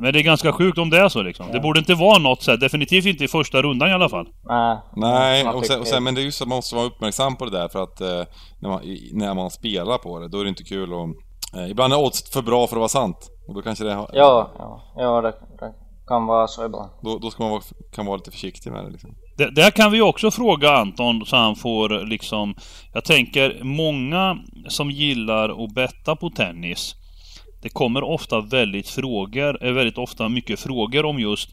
[0.00, 1.46] Men det är ganska sjukt om det är så liksom.
[1.52, 4.26] Det borde inte vara något så här, definitivt inte i första rundan i alla fall.
[4.48, 6.86] Nej, Nej, och sen, och sen, men det är ju så att man måste vara
[6.86, 8.22] uppmärksam på det där för att eh,
[8.60, 8.80] när, man,
[9.12, 11.08] när man spelar på det, då är det inte kul och
[11.56, 13.16] eh, Ibland är oddset för bra för att vara sant.
[13.48, 15.72] Och då kanske det har, Ja, ja, ja det, det
[16.08, 16.90] kan vara så ibland.
[17.02, 17.62] då, då ska man vara,
[17.94, 19.10] kan vara lite försiktig med det liksom.
[19.36, 22.54] Det, där kan vi också fråga Anton så han får liksom...
[22.92, 24.36] Jag tänker många
[24.68, 26.94] som gillar att betta på tennis.
[27.62, 31.48] Det kommer ofta väldigt frågor, eh, väldigt ofta mycket frågor om just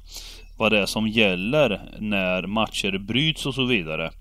[0.57, 4.11] vad det är som gäller när matcher bryts och så vidare.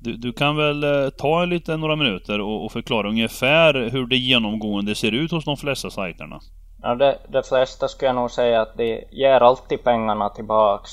[0.00, 4.06] Du, du kan väl eh, ta en lite, några minuter och, och, förklara ungefär hur
[4.06, 6.40] det genomgående ser ut hos de flesta sajterna?
[6.82, 10.90] Ja, det, de flesta skulle jag nog säga att de ger alltid pengarna tillbaks.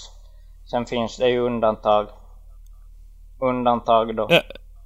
[0.71, 2.08] Sen finns det ju undantag.
[3.41, 4.27] Undantag då.
[4.30, 4.41] Ja.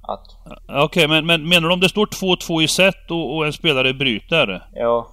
[0.06, 0.52] Att...
[0.68, 3.52] Okej, okay, men, men menar du om det står 2-2 i set och, och en
[3.52, 4.68] spelare bryter?
[4.74, 5.08] Ja.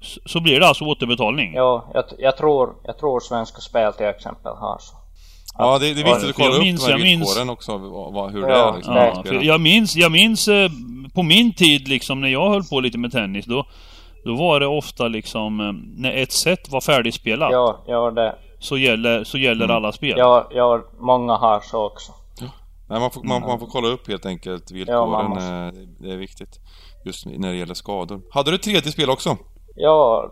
[0.00, 1.54] Så, så blir det alltså återbetalning?
[1.54, 4.94] Ja, jag, jag, tror, jag tror Svenska Spel till exempel har så.
[5.58, 8.40] Ja, det, det är viktigt att kolla upp minns, de här villkoren också, vad, hur
[8.40, 8.76] ja, det är.
[8.76, 10.70] Liksom, ja, jag minns, jag minns eh,
[11.14, 13.66] på min tid liksom när jag höll på lite med tennis då
[14.24, 17.52] då var det ofta liksom eh, när ett set var färdigspelat.
[17.52, 18.34] Ja, ja det.
[18.58, 19.76] Så gäller, så gäller mm.
[19.76, 20.14] alla spel.
[20.18, 22.12] Ja, ja, många har så också.
[22.88, 25.32] Nej, man, får, man, man, får kolla upp helt enkelt villkoren.
[25.32, 26.60] Ja, det är viktigt.
[27.04, 28.22] Just när det gäller skador.
[28.30, 29.36] Hade du ett tredje spel också?
[29.74, 30.30] Ja,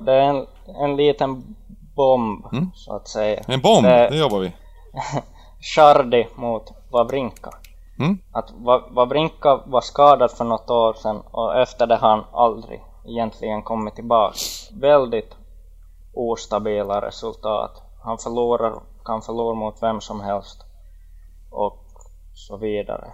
[0.00, 0.46] det är en,
[0.82, 1.56] en liten
[1.96, 2.70] bomb, mm.
[2.74, 3.42] så att säga.
[3.48, 4.52] En bomb, det, det jobbar vi.
[5.74, 7.50] Chardy mot Wawrinka.
[7.98, 8.18] Mm.
[8.32, 8.50] Att
[8.90, 13.94] Wawrinka var skadad för något år sedan och efter det har han aldrig egentligen kommit
[13.94, 14.36] tillbaka.
[14.72, 15.36] Väldigt
[16.14, 17.82] ostabila resultat.
[18.04, 20.64] Han förlorar, kan förlora mot vem som helst.
[21.54, 21.84] Och
[22.34, 23.04] så vidare.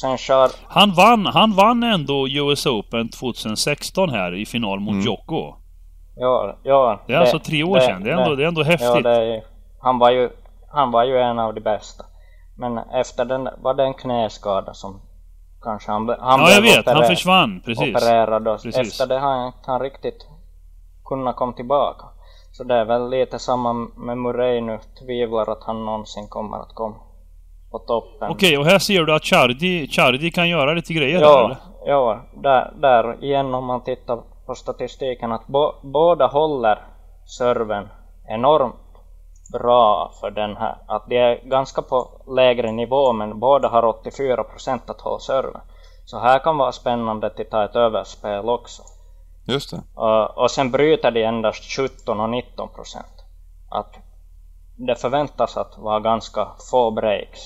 [0.00, 0.50] Sen kör...
[0.68, 5.04] Han vann, han vann ändå US Open 2016 här i final mot mm.
[5.04, 5.54] Jocko.
[6.16, 7.00] Ja, ja.
[7.06, 8.04] Det är alltså det, alltså tre år det, sedan.
[8.04, 9.04] Det är, ändå, det, det är ändå häftigt.
[9.04, 9.42] Ja, är,
[9.80, 10.30] han, var ju,
[10.72, 12.04] han var ju en av de bästa.
[12.56, 15.00] Men efter den var det en knäskada som
[15.62, 16.86] kanske han, han Ja, jag vet.
[16.86, 17.60] han försvann.
[17.64, 17.96] Precis.
[17.96, 18.76] Opererad och precis.
[18.76, 20.26] efter det har han inte riktigt
[21.04, 22.04] kunnat komma tillbaka.
[22.52, 24.78] Så det är väl lite samma med Murray nu.
[24.98, 26.96] Tvivlar att han någonsin kommer att komma
[27.74, 28.30] på toppen.
[28.30, 31.56] Okej, och här ser du att Chardi, Chardi kan göra lite grejer ja, där, eller?
[31.86, 36.78] Ja, där, där igen om man tittar på statistiken att bo, båda håller
[37.38, 37.88] serven
[38.28, 38.74] enormt
[39.52, 40.76] bra för den här.
[40.86, 45.60] Att de är ganska på lägre nivå men båda har 84% att hålla serven.
[46.04, 48.82] Så här kan vara spännande att ta ett överspel också.
[49.46, 49.82] Just det.
[49.94, 52.96] Och, och sen bryter de endast 17 och 19%
[53.70, 53.94] Att
[54.76, 57.40] det förväntas att vara ganska få breaks.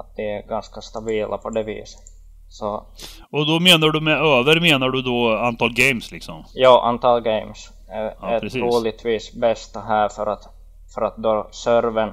[0.00, 2.00] Att de är ganska stabila på det viset.
[2.48, 2.86] Så.
[3.30, 6.44] Och då menar du med över, menar du då antal games liksom?
[6.54, 10.48] Ja, antal games är, ja, är troligtvis bästa här för att,
[10.94, 12.12] för att då servern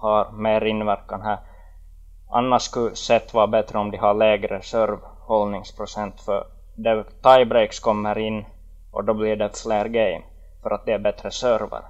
[0.00, 1.38] har mer inverkan här.
[2.30, 6.46] Annars skulle set vara bättre om de har lägre servhållningsprocent för
[6.76, 8.44] det tiebreaks kommer in
[8.92, 10.22] och då blir det fler game
[10.62, 11.82] för att det är bättre server.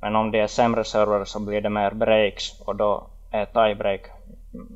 [0.00, 4.00] Men om det är sämre server så blir det mer breaks och då är tiebreak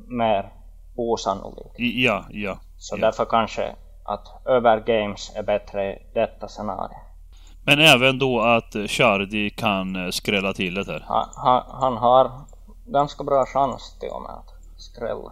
[0.07, 0.53] mer
[0.95, 1.75] osannolikt.
[1.77, 2.57] Ja, ja.
[2.77, 3.01] Så ja.
[3.01, 6.97] därför kanske att över games är bättre i detta scenario.
[7.65, 11.05] Men även då att Chardy kan eh, skrälla till det här?
[11.07, 12.31] Han, han, han har
[12.85, 15.31] ganska bra chans till och med att skrälla.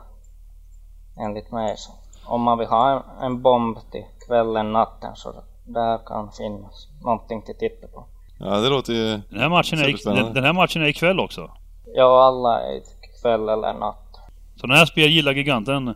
[1.19, 1.91] Enligt mig så.
[2.25, 5.33] Om man vill ha en, en bomb till kvällen, natten så
[5.65, 8.05] där kan finnas någonting till titta på.
[8.39, 9.21] Ja, det låter ju...
[9.29, 11.51] Den här matchen, är, den, den här matchen är ikväll också?
[11.85, 14.10] Ja, alla är ikväll eller natt.
[14.55, 15.87] Så den här spel gillar giganten?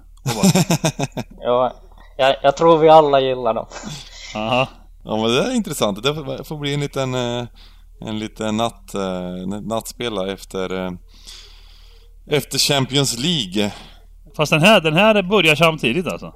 [1.39, 1.73] ja,
[2.17, 3.65] jag, jag tror vi alla gillar dem.
[4.35, 4.67] Aha.
[5.03, 6.03] Ja men det är intressant.
[6.03, 7.45] Det får bli en liten, eh,
[8.01, 10.91] en liten natt, eh, nattspela efter, eh,
[12.27, 13.71] efter Champions League.
[14.37, 16.33] Fast den här, den här börjar samtidigt alltså?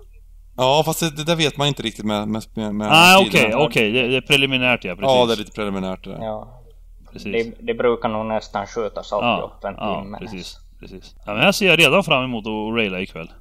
[0.57, 3.55] Ja, fast det, det där vet man inte riktigt med, med, med ah, okej, okej.
[3.55, 3.91] Okay, okay.
[3.91, 5.11] det, det, är preliminärt ja, precis.
[5.11, 6.17] Ja, det är lite preliminärt det.
[6.21, 6.63] Ja.
[7.11, 7.33] Precis.
[7.33, 10.17] Det, det brukar nog nästan skjutas alltid ja, upp en ja, timme.
[10.17, 11.15] Precis, precis.
[11.25, 13.31] Ja, men här ser jag redan fram emot att raila ikväll.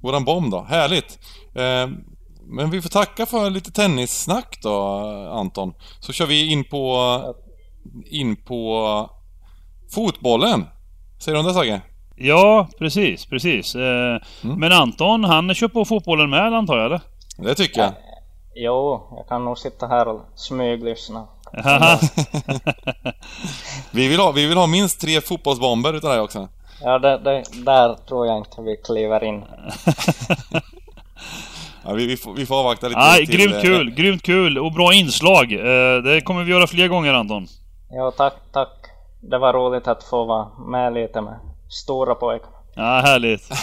[0.00, 1.18] Våran bomb då, härligt!
[1.54, 1.88] Eh,
[2.50, 5.00] men vi får tacka för lite tennissnack då,
[5.32, 5.74] Anton.
[6.00, 7.34] Så kör vi in på...
[8.10, 9.10] In på
[9.94, 10.64] fotbollen.
[11.18, 11.80] Säger du om det Sagge?
[12.16, 13.74] Ja, precis, precis.
[13.74, 14.60] Eh, mm.
[14.60, 17.00] Men Anton, han kör på fotbollen med antar jag eller?
[17.36, 17.92] Det tycker jag.
[18.54, 21.26] Jo, jag kan nog sitta här och smyglyssna.
[23.90, 26.48] vi, vill ha, vi vill ha minst tre fotbollsbomber utav dig också.
[26.82, 29.44] Ja, det, det, där tror jag inte vi kliver in.
[31.84, 33.36] Ja, vi, vi, får, vi får avvakta lite Nej, till...
[33.36, 35.52] Grymt eh, kul, grymt kul och bra inslag.
[35.52, 37.46] Eh, det kommer vi göra fler gånger Anton.
[37.90, 38.68] Ja, tack, tack.
[39.20, 41.38] Det var roligt att få vara med lite med
[41.70, 42.48] stora pojkar.
[42.74, 43.50] Ja, härligt.
[43.50, 43.56] uh,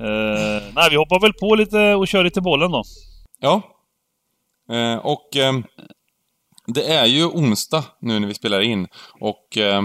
[0.74, 2.82] nej, vi hoppar väl på lite och kör lite bollen då.
[3.40, 3.62] Ja.
[4.72, 5.64] Uh, och uh,
[6.66, 8.88] det är ju onsdag nu när vi spelar in
[9.20, 9.82] och Eh,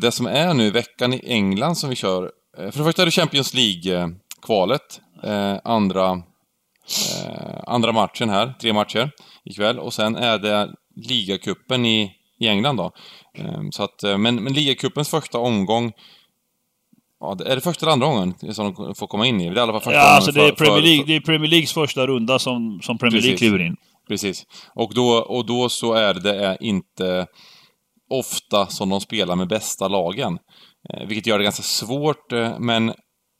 [0.00, 2.30] det som är nu veckan i England som vi kör.
[2.58, 5.00] Eh, för det första är det Champions League-kvalet.
[5.22, 6.22] Eh, andra,
[7.66, 9.10] andra matchen här, tre matcher
[9.44, 9.78] ikväll.
[9.78, 12.92] Och sen är det ligacupen i, i England då.
[13.72, 15.92] Så att, men, men ligacupens första omgång
[17.20, 19.44] Ja, är det första eller andra gången som de får komma in i?
[19.44, 21.50] Det är i alla fall första ja, alltså det är, Premier League, det är Premier
[21.50, 23.76] Leagues första runda som, som Premier League kliver in.
[24.08, 24.46] Precis.
[24.74, 27.26] Och då, och då så är det inte
[28.10, 30.38] ofta som de spelar med bästa lagen.
[30.90, 32.92] Eh, vilket gör det ganska svårt, eh, men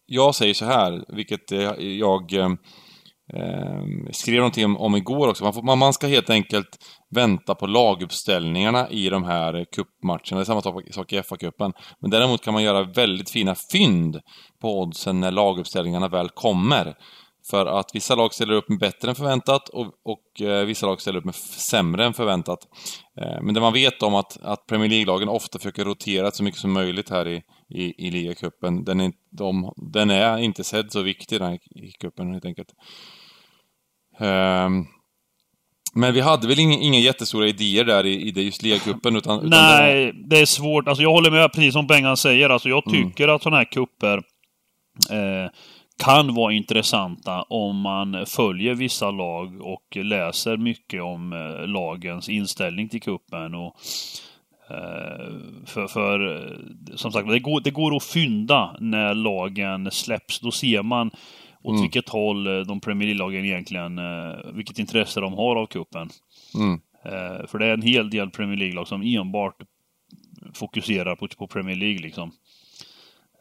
[0.06, 2.32] jag säger så här, vilket eh, jag
[4.12, 5.44] skrev någonting om, igår också.
[5.44, 6.66] Man, får, man ska helt enkelt
[7.14, 10.20] vänta på laguppställningarna i de här cupmatcherna.
[10.30, 11.72] Det är samma sak i FA-cupen.
[12.00, 14.20] Men däremot kan man göra väldigt fina fynd
[14.60, 16.94] på oddsen när laguppställningarna väl kommer.
[17.50, 21.00] För att vissa lag ställer upp med bättre än förväntat och, och eh, vissa lag
[21.00, 22.58] ställer upp med sämre än förväntat.
[23.20, 26.60] Eh, men det man vet om att, att Premier League-lagen ofta försöker rotera så mycket
[26.60, 28.84] som möjligt här i, i, i ligacupen.
[28.84, 31.58] Den är, de, den är inte sedd så viktig den här
[32.00, 32.68] cupen helt enkelt.
[34.20, 34.68] Eh,
[35.94, 39.38] men vi hade väl inga, inga jättestora idéer där i, i det just ligacupen utan,
[39.38, 39.50] utan...
[39.50, 40.28] Nej, det, var...
[40.28, 40.88] det är svårt.
[40.88, 42.50] Alltså jag håller med precis som Bengan säger.
[42.50, 43.10] Alltså jag mm.
[43.10, 43.36] tycker mm.
[43.36, 44.16] att sådana här kupper
[45.10, 45.50] eh,
[46.00, 52.88] kan vara intressanta om man följer vissa lag och läser mycket om eh, lagens inställning
[52.88, 53.76] till kuppen och
[54.70, 55.32] eh,
[55.66, 56.48] för, för
[56.94, 60.40] som sagt, det går, det går att fynda när lagen släpps.
[60.40, 61.10] Då ser man
[61.62, 61.82] åt mm.
[61.82, 64.00] vilket håll eh, de Premier League-lagen egentligen,
[64.54, 66.08] vilket intresse de har av kuppen.
[66.54, 66.80] Mm.
[67.46, 69.56] För det är en hel del Premier League-lag som enbart
[70.54, 72.32] fokuserar på, på Premier League liksom.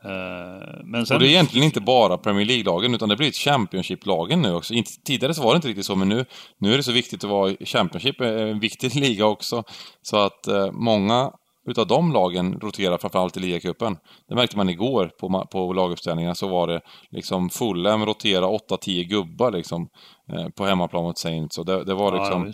[0.06, 1.16] Eh, men sen...
[1.16, 4.74] Och det är egentligen inte bara Premier League-lagen, utan det har blivit Championship-lagen nu också.
[5.06, 6.26] Tidigare så var det inte riktigt så, men nu,
[6.58, 9.64] nu är det så viktigt att vara Championship, är en viktig liga också.
[10.02, 11.32] Så att eh, många
[11.68, 13.98] utav de lagen roterar framförallt i ligacupen.
[14.28, 19.52] Det märkte man igår på, på laguppställningarna, så var det liksom Fulham rotera 8-10 gubbar
[19.52, 19.90] liksom
[20.34, 21.58] eh, på hemmaplan mot Saints.
[21.58, 22.54] Och det, det var liksom...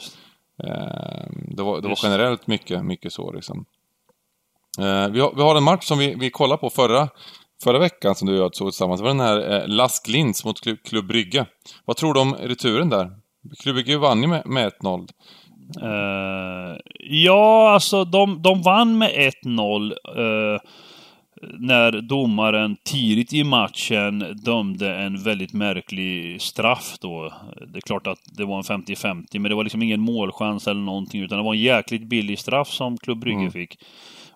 [0.57, 3.65] Ja, eh, det var, det var generellt mycket, mycket så liksom.
[4.79, 7.09] Eh, vi, har, vi har en match som vi, vi kollade på förra,
[7.63, 8.99] förra veckan som du och jag såg tillsammans.
[8.99, 11.45] Det var den här eh, Lask Linz mot Klubb, Brygge.
[11.85, 13.11] Vad tror du om returen där?
[13.59, 15.09] Klubb Brygge vann ju med, med 1-0.
[15.81, 20.59] Uh, eh, ja, alltså de, de vann med 1-0 uh,
[21.59, 27.33] när domaren tidigt i matchen dömde en väldigt märklig straff då.
[27.67, 30.81] Det är klart att det var en 50-50, men det var liksom ingen målchans eller
[30.81, 33.51] någonting, utan det var en jäkligt billig straff som Klubb Brygge mm.
[33.51, 33.77] fick.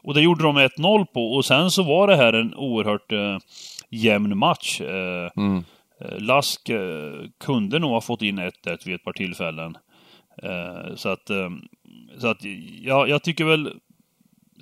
[0.04, 3.38] Och det gjorde de 1-0 på och sen så var det här en oerhört eh,
[3.90, 4.82] jämn match.
[4.82, 5.64] Eh, mm.
[6.02, 8.52] Eh, Lask eh, kunde nog ha fått in 1-1
[8.86, 9.78] vid ett par tillfällen.
[10.44, 11.50] Eh, så att, eh,
[12.18, 12.44] så att
[12.82, 13.74] ja, jag tycker väl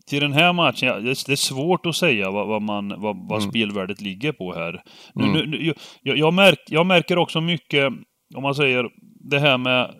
[0.05, 3.39] till den här matchen, ja, det är svårt att säga vad, vad man, vad, vad
[3.39, 3.51] mm.
[3.51, 4.83] spelvärdet ligger på här.
[5.15, 5.31] Mm.
[5.31, 7.93] Nu, nu, jag, jag, märk, jag märker också mycket,
[8.35, 9.95] om man säger det här med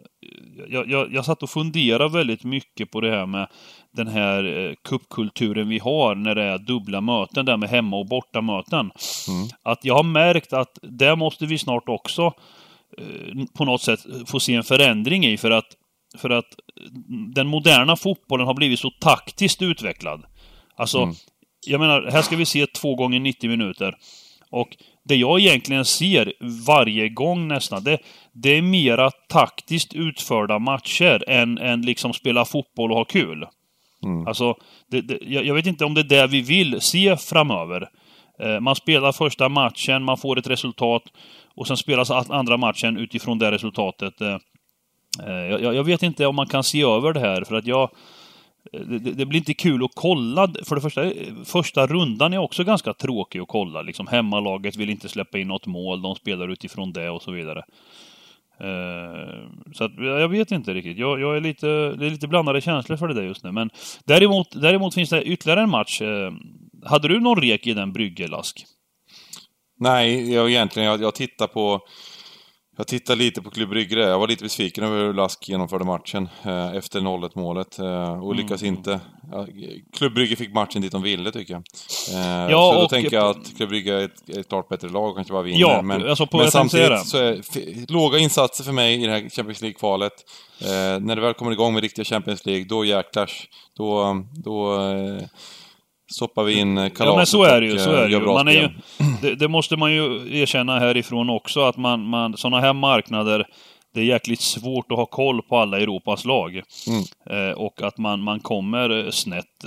[0.69, 3.47] jag, jag, jag satt och funderade väldigt mycket på det här med
[3.91, 8.07] den här eh, kuppkulturen vi har när det är dubbla möten, där med hemma och
[8.07, 8.91] bortamöten.
[9.27, 9.47] Mm.
[9.63, 12.33] Att jag har märkt att där måste vi snart också
[12.97, 15.67] eh, på något sätt få se en förändring i för att,
[16.17, 16.55] för att
[17.35, 20.23] den moderna fotbollen har blivit så taktiskt utvecklad.
[20.75, 21.15] Alltså, mm.
[21.67, 23.95] jag menar, här ska vi se två gånger 90 minuter.
[24.49, 26.33] Och det jag egentligen ser
[26.67, 27.97] varje gång nästan, det,
[28.33, 33.45] det är mera taktiskt utförda matcher än, än liksom spela fotboll och ha kul.
[34.03, 34.27] Mm.
[34.27, 34.55] Alltså,
[34.87, 37.89] det, det, jag vet inte om det är det vi vill se framöver.
[38.39, 41.03] Eh, man spelar första matchen, man får ett resultat
[41.55, 44.21] och sen spelas andra matchen utifrån det resultatet.
[44.21, 44.37] Eh,
[45.27, 47.89] eh jag, jag, vet inte om man kan se över det här, för att jag...
[48.73, 50.49] Eh, det, det, blir inte kul att kolla.
[50.63, 51.11] För det första,
[51.45, 53.81] första rundan är också ganska tråkig att kolla.
[53.81, 57.63] Liksom hemmalaget vill inte släppa in något mål, de spelar utifrån det och så vidare.
[58.59, 60.97] Eh, så att, jag vet inte riktigt.
[60.97, 63.51] Jag, jag, är lite, det är lite blandade känslor för det där just nu.
[63.51, 63.69] Men
[64.05, 66.01] däremot, däremot finns det ytterligare en match.
[66.01, 66.31] Eh,
[66.85, 68.65] hade du någon rek i den Brygge-Lask?
[69.79, 71.81] Nej, jag egentligen, jag, jag tittar på
[72.77, 76.75] jag tittade lite på Klubb Jag var lite besviken över hur Lask genomförde matchen eh,
[76.75, 78.75] efter 0-1 målet eh, och lyckas mm.
[78.75, 78.99] inte.
[79.93, 81.63] Klubb fick matchen dit de ville tycker jag.
[82.13, 85.15] Eh, ja, så då tänker jag att Klubb är ett, ett klart bättre lag och
[85.15, 85.59] kanske bara vinner.
[85.59, 89.61] Ja, men, alltså men samtidigt så är låga insatser för mig i det här Champions
[89.61, 90.13] League-kvalet.
[90.61, 93.31] Eh, när det väl kommer igång med riktiga Champions League, då jäklar.
[93.77, 94.79] Då, då
[96.09, 98.19] eh, stoppar vi in kalaset Ja men så är det ju, så är det ju.
[98.19, 98.69] Man är ju
[99.21, 100.03] det, det, måste man ju
[100.41, 103.45] erkänna härifrån också, att man, man sådana här marknader
[103.97, 106.61] det är jäkligt svårt att ha koll på alla Europas lag.
[106.87, 107.03] Mm.
[107.29, 109.65] Eh, och att man, man kommer eh, snett.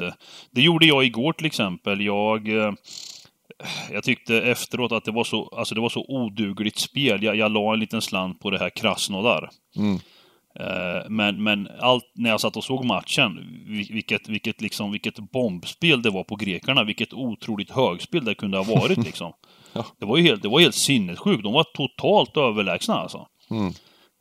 [0.50, 2.00] Det gjorde jag igår till exempel.
[2.00, 2.72] Jag, eh,
[3.92, 7.22] jag tyckte efteråt att det var så, alltså det var så odugligt spel.
[7.22, 9.50] Jag, jag la en liten slant på det här Krasnodar.
[9.76, 9.98] Mm.
[10.60, 13.38] Eh, men, men allt, när jag satt och såg matchen,
[13.90, 18.64] vilket, vilket, liksom, vilket bombspel det var på grekerna, vilket otroligt högspel det kunde ha
[18.80, 19.32] varit liksom.
[19.72, 19.86] Ja.
[19.98, 21.42] Det var ju helt, det var helt sinnessjukt.
[21.42, 23.26] De var totalt överlägsna alltså.
[23.50, 23.72] Mm.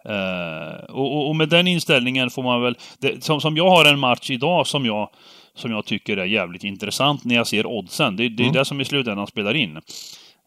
[0.06, 2.78] Eh, och, och, med den inställningen får man väl...
[3.00, 5.10] Det, som, som jag har en match idag som jag,
[5.56, 8.16] som jag tycker är jävligt intressant när jag ser oddsen.
[8.16, 8.54] Det, det är Mm.
[8.54, 9.78] det som i slutändan spelar in.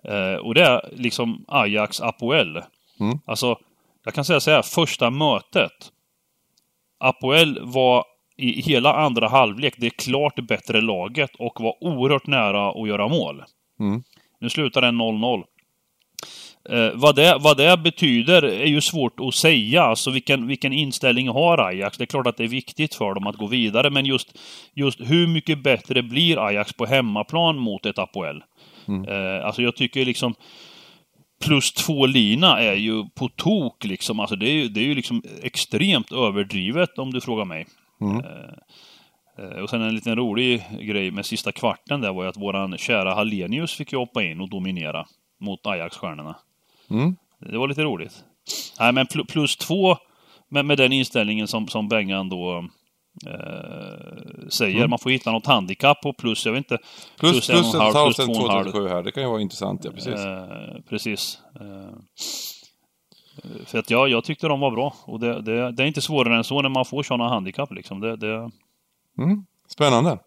[0.08, 2.60] Eh, och det är liksom Ajax Apoel.
[3.00, 3.18] Mm.
[3.26, 3.58] Alltså,
[4.04, 5.92] jag kan säga så här, första mötet.
[7.00, 8.04] Apoel var
[8.36, 13.44] i hela andra halvlek det klart bättre laget och var oerhört nära att göra mål.
[13.80, 14.02] Mm.
[14.40, 15.44] Nu slutar den 0-0.
[16.70, 19.82] Eh, vad, det, vad det betyder är ju svårt att säga.
[19.82, 21.98] Alltså vilken, vilken inställning har Ajax?
[21.98, 24.38] Det är klart att det är viktigt för dem att gå vidare, men just,
[24.74, 28.42] just hur mycket bättre blir Ajax på hemmaplan mot ett Apoel?
[28.88, 29.08] Mm.
[29.08, 30.34] Eh, alltså jag tycker liksom
[31.42, 34.20] plus två lina är ju på tok liksom.
[34.20, 37.66] Alltså det är ju, det är ju liksom extremt överdrivet om du frågar mig.
[38.00, 38.16] Mm.
[38.16, 42.78] Eh, Och sen en liten rolig grej med sista kvarten där var ju att våran
[42.78, 45.06] kära Hallenius fick ju hoppa in och dominera
[45.40, 46.36] mot Ajax-stjärnorna.
[46.90, 47.16] Mm.
[47.50, 48.24] Det var lite roligt.
[48.80, 49.96] Nej, men pl- plus två
[50.48, 52.68] med, med den inställningen som, som Bengan då
[53.26, 54.76] eh, säger.
[54.76, 54.90] Mm.
[54.90, 56.78] Man får hitta något handikapp på plus, jag vet inte.
[57.18, 58.66] Plus, Plus plus, en halv, plus två och en halv.
[58.66, 59.02] 2,37 här.
[59.02, 60.14] Det kan ju vara intressant, ja precis.
[60.14, 61.38] Eh, precis.
[61.60, 61.96] Eh,
[63.66, 64.94] för att ja, jag tyckte de var bra.
[65.04, 68.00] Och det, det, det är inte svårare än så när man får sådana handikapp liksom.
[68.00, 68.50] Det, det,
[69.18, 69.44] Mm.
[69.68, 70.18] Spännande.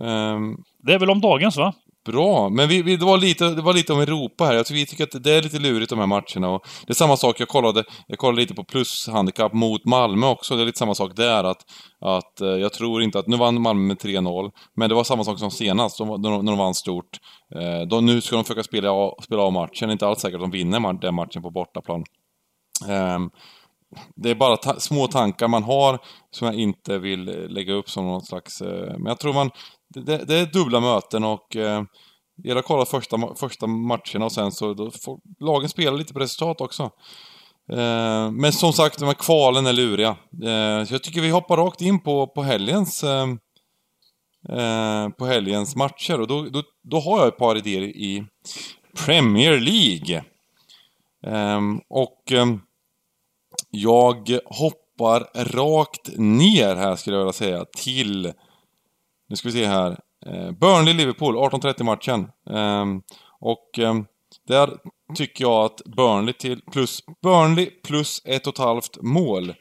[0.00, 1.74] Ehm, det är väl om dagens va?
[2.12, 4.54] Bra, men vi, vi, det, var lite, det var lite om Europa här.
[4.54, 6.48] Jag tycker, vi tycker att det är lite lurigt de här matcherna.
[6.48, 10.56] Och det är samma sak, jag kollade, jag kollade lite på plushandikapp mot Malmö också.
[10.56, 11.44] Det är lite samma sak där.
[11.44, 11.64] Att,
[12.00, 15.24] att eh, jag tror inte att, nu vann Malmö med 3-0, men det var samma
[15.24, 17.18] sak som senast, de, när de, när de vann stort.
[17.54, 20.20] Eh, de, nu ska de försöka spela, av- spela av matchen, det är inte alls
[20.20, 22.04] säkert att de vinner den matchen på bortaplan.
[22.88, 23.30] Ehm,
[24.16, 25.98] det är bara ta små tankar man har
[26.30, 28.60] som jag inte vill eh, lägga upp som någon slags...
[28.60, 29.50] Eh, men jag tror man...
[29.94, 31.56] Det, det, det är dubbla möten och...
[31.56, 31.82] Eh,
[32.42, 36.12] det gäller att kolla första, första matcherna och sen så då får lagen spela lite
[36.12, 36.82] på resultat också.
[37.72, 40.08] Eh, men som sagt, de här kvalen är luriga.
[40.32, 43.04] Eh, så jag tycker vi hoppar rakt in på, på helgens...
[43.04, 43.26] Eh,
[44.48, 48.24] eh på helgens matcher och då, då, då har jag ett par idéer i
[49.06, 50.24] Premier League.
[51.26, 52.32] Eh, och...
[52.32, 52.46] Eh,
[53.70, 58.32] jag hoppar rakt ner här skulle jag vilja säga till...
[59.30, 59.98] Nu ska vi se här.
[60.26, 62.28] Eh, Burnley-Liverpool, 18.30 matchen.
[62.50, 63.02] Ehm,
[63.40, 64.06] och ehm,
[64.48, 64.70] där
[65.14, 67.02] tycker jag att Burnley till plus...
[67.22, 69.54] Burnley plus ett och ett halvt mål.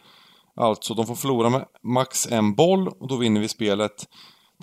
[0.55, 4.07] Alltså, de får förlora med max en boll och då vinner vi spelet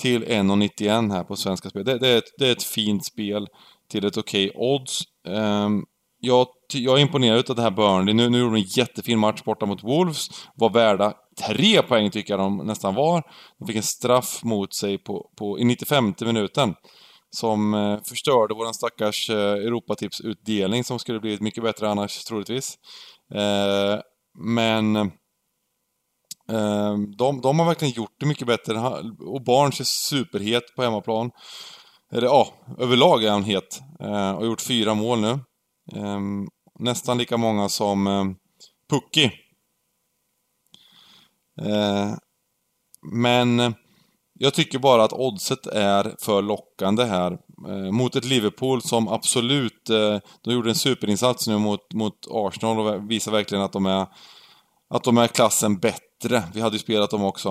[0.00, 1.84] till 1,91 här på Svenska Spel.
[1.84, 3.46] Det, det, är ett, det är ett fint spel
[3.90, 5.02] till ett okej odds.
[5.28, 5.84] Ehm,
[6.20, 8.14] jag, jag är imponerad av det här Burnley.
[8.14, 10.28] Nu, nu gjorde de en jättefin match borta mot Wolves.
[10.54, 11.14] Var värda
[11.46, 13.22] tre poäng tycker jag de nästan var.
[13.58, 16.74] De fick en straff mot sig på, på, i 95 minuten.
[17.30, 22.74] Som eh, förstörde våran stackars eh, Europatipsutdelning som skulle blivit mycket bättre annars troligtvis.
[23.34, 24.00] Eh,
[24.38, 25.06] men eh,
[27.18, 28.78] de, de har verkligen gjort det mycket bättre.
[29.26, 31.30] Och Barnes är superhet på hemmaplan.
[32.12, 33.80] Eller ja, överlag är han het.
[34.00, 35.38] Eh, och gjort fyra mål nu.
[35.94, 36.46] Ehm,
[36.78, 38.24] nästan lika många som eh,
[38.90, 39.45] Pucki.
[41.62, 42.14] Eh,
[43.12, 43.74] men
[44.38, 47.38] jag tycker bara att oddset är för lockande här.
[47.68, 49.90] Eh, mot ett Liverpool som absolut...
[49.90, 54.06] Eh, de gjorde en superinsats nu mot, mot Arsenal och visar verkligen att de är...
[54.94, 56.42] Att de är klassen bättre.
[56.54, 57.48] Vi hade ju spelat dem också.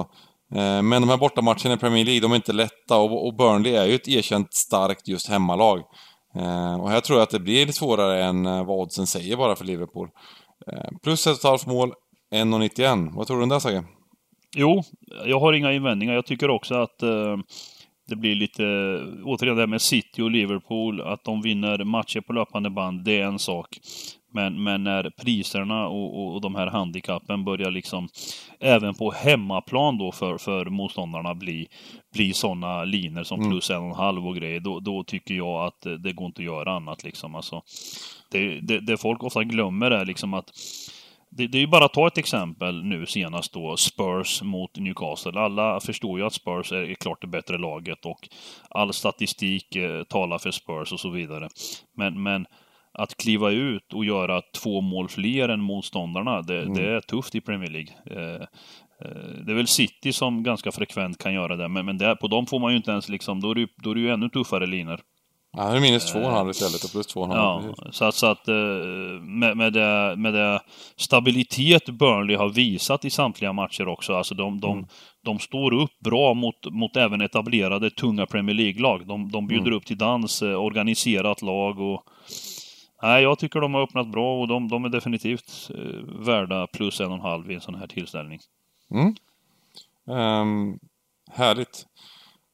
[0.55, 3.75] Eh, Men de här bortamatcherna i Premier League, de är inte lätta och, och Burnley
[3.75, 5.79] är ju ett erkänt starkt just hemmalag.
[6.35, 9.37] Eh, och här tror jag att det blir lite svårare än eh, vad oddsen säger
[9.37, 10.09] bara för Liverpool.
[10.71, 11.93] Eh, plus ett och ett halvt mål,
[12.33, 13.15] 1,91.
[13.15, 13.83] Vad tror du om det Sagge?
[14.55, 14.83] Jo,
[15.25, 16.13] jag har inga invändningar.
[16.13, 17.37] Jag tycker också att eh,
[18.07, 18.63] det blir lite,
[19.23, 23.19] återigen det här med City och Liverpool, att de vinner matcher på löpande band, det
[23.19, 23.79] är en sak.
[24.33, 28.09] Men, men när priserna och, och, och de här handikappen börjar liksom,
[28.59, 31.67] även på hemmaplan då för, för motståndarna bli,
[32.13, 33.51] bli sådana linjer som Mm.
[33.51, 36.25] plus en och en halv och grejer, då, då tycker jag att det, det går
[36.25, 37.35] inte att göra annat liksom.
[37.35, 37.61] Alltså,
[38.31, 40.51] det, det, det folk ofta glömmer är liksom att
[41.37, 45.39] det, det är ju bara att ta ett exempel nu senast då, Spurs mot Newcastle.
[45.39, 48.19] Alla förstår ju att Spurs är klart det bättre laget och
[48.69, 51.49] all statistik eh, talar för Spurs och så vidare.
[51.97, 52.45] Men, men
[52.97, 56.73] att kliva ut och göra två mål fler än motståndarna, det, Mm.
[56.73, 57.93] det är tufft i Premier League.
[58.11, 58.41] Eh,
[59.01, 62.27] eh, Det är väl City som ganska frekvent kan göra det, men, men där, på
[62.27, 64.29] dem får man ju inte ens liksom, då är det, då är det ju ännu
[64.29, 64.99] tuffare linor.
[65.57, 67.73] Ja, det är minus två och en halv istället och plus två och en halv.
[67.77, 68.55] Ja, så att, så att eh,
[69.21, 70.59] med, med, det, med det
[70.95, 74.13] stabilitet Burnley har visat i samtliga matcher också.
[74.13, 74.87] Alltså de, de, Mm.
[75.23, 79.07] de står upp bra mot, mot även etablerade tunga Premier League-lag.
[79.07, 79.77] De, de bjuder Mm.
[79.77, 82.03] upp till dans, eh, organiserat lag och...
[83.01, 87.01] Nej, jag tycker de har öppnat bra och de, de är definitivt eh, värda plus
[87.01, 88.39] en och en halv i en sån här tillställning.
[88.91, 89.15] Mm.
[90.19, 90.79] Ehm,
[91.31, 91.85] härligt.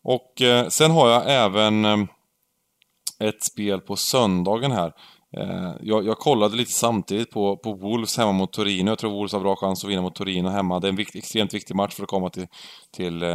[0.04, 2.08] Och eh, sen har jag även ehm,
[3.28, 4.94] ett spel på söndagen här.
[5.38, 8.90] Eh, jag, jag kollade lite samtidigt på, på Wolves hemma mot Torino.
[8.92, 10.80] Jag tror Wolves har bra chans att vinna mot Torino hemma.
[10.80, 12.48] Det är en vikt, extremt viktig match för att komma till...
[12.96, 13.30] till eh,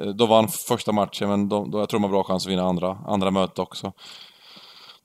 [0.00, 2.52] eh, de vann första matchen, men de, de, jag tror de har bra chans att
[2.52, 3.92] vinna andra, andra mötet också.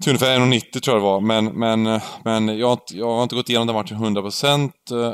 [0.03, 3.23] Till ungefär 1,90 tror jag det var, men, men, men jag, har inte- jag har
[3.23, 4.71] inte gått igenom den matchen 100%.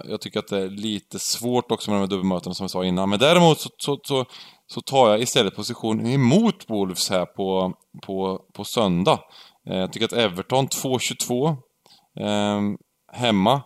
[0.09, 2.85] Jag tycker att det är lite svårt också med de här dubbelmötena som jag sa
[2.85, 3.09] innan.
[3.09, 4.25] Men däremot så, så, så,
[4.73, 9.19] så tar jag istället position emot Wolves här på, på, på söndag.
[9.69, 11.47] Eh, Jag tycker att Everton 2,22
[12.19, 12.61] eh,
[13.11, 13.61] hemma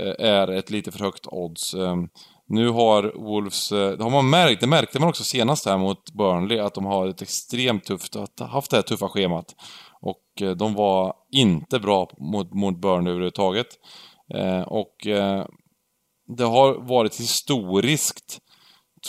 [0.00, 1.74] eh, är ett lite för högt odds.
[1.74, 2.08] Ehm,
[2.46, 6.12] nu har Wolves, eh, det har man märkt, det märkte man också senast här mot
[6.12, 9.54] Burnley, att de har ett extremt tufft, att haft det här tuffa schemat.
[10.00, 13.66] Och eh, de var inte bra mot, mot Burnley överhuvudtaget.
[14.34, 15.44] Eh, Och eh,
[16.36, 18.38] det har varit historiskt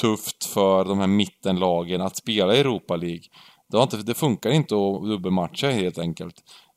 [0.02, 3.24] tufft för de här mittenlagen att spela i Europa League.
[3.70, 6.36] Det, har inte, det funkar inte att dubbelmatcha helt enkelt.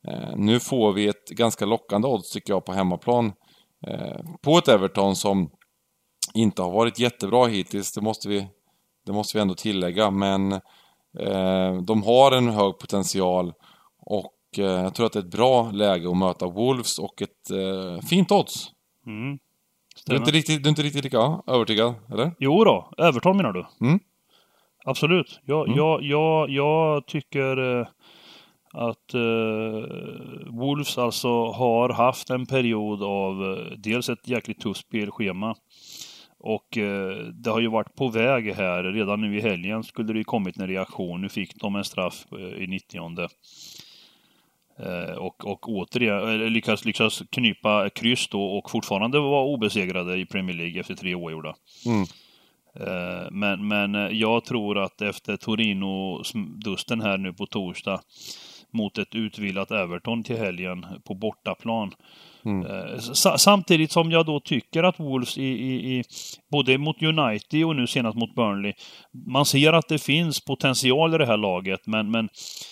[0.09, 3.33] Eh, nu får vi ett ganska lockande odds tycker jag på hemmaplan.
[3.87, 5.51] Eh, på ett Everton som
[6.35, 8.47] inte har varit jättebra hittills, det måste vi,
[9.07, 10.11] det måste vi ändå tillägga.
[10.11, 10.53] Men
[11.19, 13.53] eh, de har en hög potential
[14.07, 17.51] och eh, jag tror att det är ett bra läge att möta Wolves och ett
[17.51, 18.71] eh, fint odds.
[19.07, 19.39] Mm.
[20.07, 22.33] Du är, inte riktigt, du är inte riktigt lika övertygad, eller?
[22.39, 23.67] Jo då, Everton menar du?
[23.87, 23.99] Mm.
[24.85, 25.41] Absolut.
[25.45, 25.79] Jag, Mm.
[25.79, 27.87] jag, jag, jag tycker eh,
[28.73, 35.55] att eh, Wolves alltså har haft en period av eh, dels ett jäkligt tufft spelschema
[36.39, 38.85] och eh, det har ju varit på väg här.
[38.85, 41.21] Redan nu i helgen skulle det ju kommit en reaktion.
[41.21, 43.29] Nu fick de en straff eh, i 90 Eh,
[45.19, 50.81] och, och återigen lyckas, lyckas knypa kryss då och fortfarande vara obesegrade i Premier League
[50.81, 51.55] efter tre oavgjorda.
[51.87, 52.03] Mm.
[52.75, 58.01] Eh, Men, men eh, jag tror att efter Torino-dusten här nu på torsdag
[58.71, 61.95] mot ett utvilat Everton till helgen på bortaplan.
[62.45, 62.67] Mm.
[62.67, 66.03] Eh, sa- Samtidigt som jag då tycker att Wolves i, i, i
[66.53, 68.73] både mot United och nu senast mot Burnley,
[69.29, 72.29] man ser att det finns potential i det här laget, men, men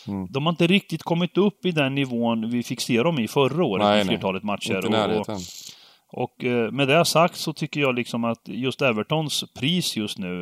[0.09, 0.27] Mm.
[0.31, 3.65] de har inte riktigt kommit upp i den nivån vi fick se dem i förra
[3.65, 4.07] året Nej, i nej.
[4.09, 4.87] flertalet matcher.
[4.87, 5.37] Inte Och- och,
[6.13, 10.41] och eh, med det sagt så tycker jag liksom att just Evertons pris just nu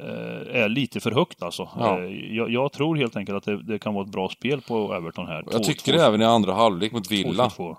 [0.00, 1.68] eh, är lite för högt alltså.
[1.78, 2.00] Ja.
[2.30, 5.26] Jag, jag tror helt enkelt att det, det kan vara ett bra spel på Everton
[5.26, 5.44] här.
[5.52, 7.48] Jag tycker det även i andra halvlek mot Villa.
[7.48, 7.76] 2-2.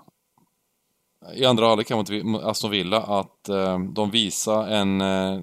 [1.36, 1.90] I andra halvlek
[2.24, 5.00] mot Aston Villa att eh, de visar en...
[5.00, 5.40] Eh,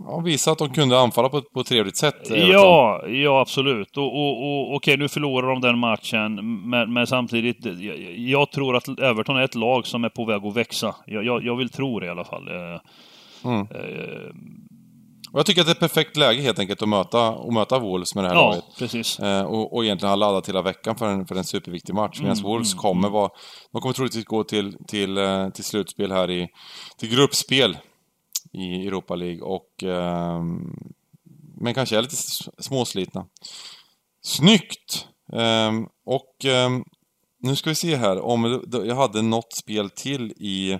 [0.00, 2.30] ja, visar att de kunde anfalla på, ett- på ett trevligt sätt.
[2.30, 2.50] Everton.
[2.52, 3.96] Ja, ja absolut.
[3.96, 6.34] Och, och, och okej, nu förlorar de den matchen,
[6.70, 10.44] men, men samtidigt, jag, jag tror att Everton är ett lag som är på väg
[10.46, 10.94] att växa.
[11.06, 12.48] Jag, jag, jag vill tro det i alla fall.
[12.48, 12.80] Eh,
[13.46, 13.66] Mm.
[15.34, 17.52] Eh, Och jag tycker att det är ett perfekt läge helt enkelt att möta, att
[17.52, 18.64] möta Wolves med det här ja, laget.
[18.78, 19.18] precis.
[19.20, 22.20] Eh, och, och egentligen ha laddat hela veckan för en, för en superviktig match.
[22.20, 23.30] Medan Mm, Wolves mm, kommer vara...
[23.72, 26.48] De kommer troligtvis gå till, till, eh, till slutspel här i...
[26.98, 27.78] Till gruppspel
[28.52, 29.82] i Europa League och...
[29.82, 30.76] ehm,
[31.60, 32.16] men kanske är lite
[32.58, 33.26] småslitna.
[34.22, 35.06] Snyggt!
[35.32, 36.84] Ehm, och ehm,
[37.40, 38.62] nu ska vi se här om...
[38.72, 40.78] Jag hade något spel till i...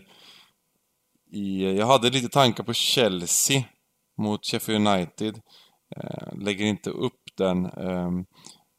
[1.33, 3.65] i jag hade lite tankar på Chelsea
[4.19, 5.35] mot Sheffield United.
[5.97, 7.67] Eh, lägger inte upp den.
[7.67, 8.25] ehm,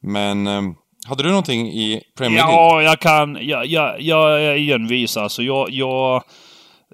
[0.03, 0.75] men ehm,
[1.07, 2.53] hade du någonting i Premier League?
[2.53, 3.37] Ja, jag kan.
[3.41, 5.43] Jag, jag, jag är envis alltså.
[5.43, 6.23] Jag, jag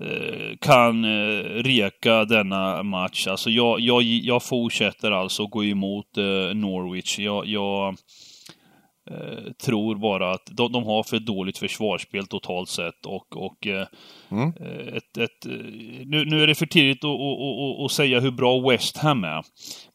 [0.02, 3.28] eh, kan eh, reka denna match.
[3.28, 7.20] Alltså jag, jag, jag fortsätter alltså gå emot eh, Norwich.
[7.20, 7.96] Jag, jag
[9.12, 13.88] eh, tror bara att de, de har för dåligt försvarsspel totalt sett och, och eh,
[14.32, 14.54] Mm.
[14.60, 15.46] eh, ett, ett,
[16.06, 19.24] nu, nu är det för tidigt att, att, att, att säga hur bra West Ham
[19.24, 19.44] är.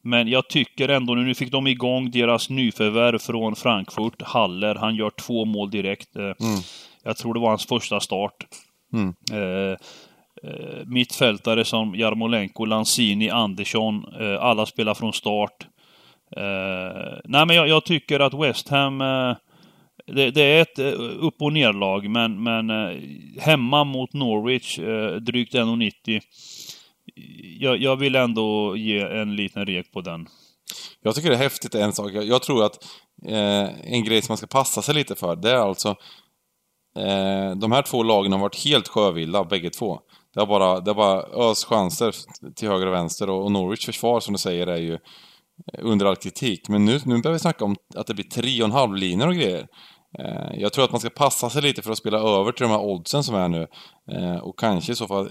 [0.01, 4.75] Men jag tycker ändå, nu fick de igång deras nyförvärv från Frankfurt, Haller.
[4.75, 6.15] Han gör två mål direkt.
[6.15, 6.35] Mm.
[7.03, 8.33] Jag tror det var hans första start.
[8.93, 9.13] Mm.
[9.31, 9.77] Eh,
[10.85, 14.05] mittfältare som Jarmolenko, Lanzini, Andersson.
[14.39, 15.67] Alla spelar från start.
[16.35, 19.35] Eh, nej, men jag, jag tycker att West Ham eh,
[20.05, 20.85] det, det, är ett eh,
[21.19, 22.69] upp och nerlag, men, men
[23.39, 24.79] hemma mot Norwich,
[25.21, 26.21] drygt 1,90.
[27.59, 30.27] Jag, jag vill ändå ge en liten rek på den.
[31.01, 32.11] Jag tycker det är häftigt en sak.
[32.13, 32.83] Jag, jag tror att
[33.25, 35.89] eh, en grej som man ska passa sig lite för, det är alltså
[36.97, 39.99] eh, de här två lagen har varit helt sjövilda, bägge två.
[40.33, 42.15] Det har bara, det har bara ös chanser
[42.55, 44.97] till höger och vänster och, och Norwich försvar, som du säger, är ju
[45.77, 46.69] under all kritik.
[46.69, 49.27] Men nu, nu börjar vi snacka om att det blir tre och en halv linjer
[49.27, 49.67] och grejer.
[50.19, 52.71] Eh, jag tror att man ska passa sig lite för att spela över till de
[52.71, 53.67] här oddsen som är nu.
[54.11, 55.29] Eh, och kanske i så fall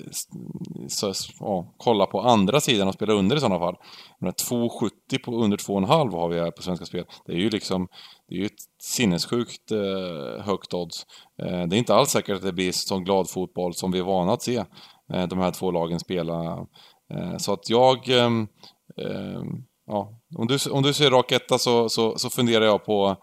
[0.89, 3.77] så, ja, kolla på andra sidan och spela under i sådana fall.
[4.21, 4.91] 2,70
[5.25, 7.05] på under 2,5 har vi här på Svenska Spel.
[7.27, 7.89] Det är ju liksom,
[8.29, 11.07] det är ju ett sinnessjukt eh, högt odds.
[11.43, 14.03] Eh, det är inte alls säkert att det blir sån glad fotboll som vi är
[14.03, 14.65] vana att se
[15.13, 16.67] eh, de här två lagen spela.
[17.15, 18.49] Eh, så att jag, ehm,
[18.97, 23.17] ehm, ja, om du, om du ser rak etta så, så, så funderar jag på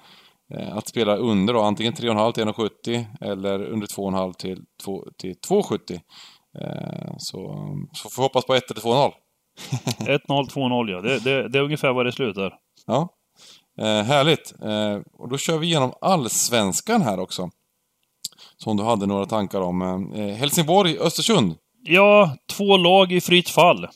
[0.54, 5.36] Eh, att spela under då, antingen 3,5 till 1,70 eller under 2,5 till, 2, till
[5.50, 6.00] 2,70.
[6.62, 9.12] Eh, så, så får vi hoppas på 1 eller 2-0.
[10.00, 11.02] 1-0, 2-0 ja.
[11.02, 12.54] Det, det, det, är ungefär vad det slutar.
[12.86, 13.10] Ja.
[13.80, 14.54] Eh, härligt.
[14.62, 17.50] Eh, och då kör vi igenom allsvenskan här också.
[18.58, 19.82] Som du hade några tankar om.
[20.16, 21.56] Eh, Helsingborg, Östersund.
[21.84, 23.88] Ja, två lag i fritt fall.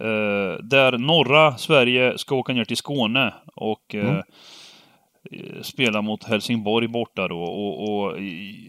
[0.00, 4.16] Eh, där norra Sverige ska åka ner till Skåne och mm.
[4.16, 4.22] Eh,
[5.62, 7.42] spela mot Helsingborg borta då.
[7.42, 8.16] Och, och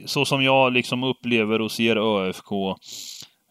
[0.06, 2.52] så som jag liksom upplever och ser ÖFK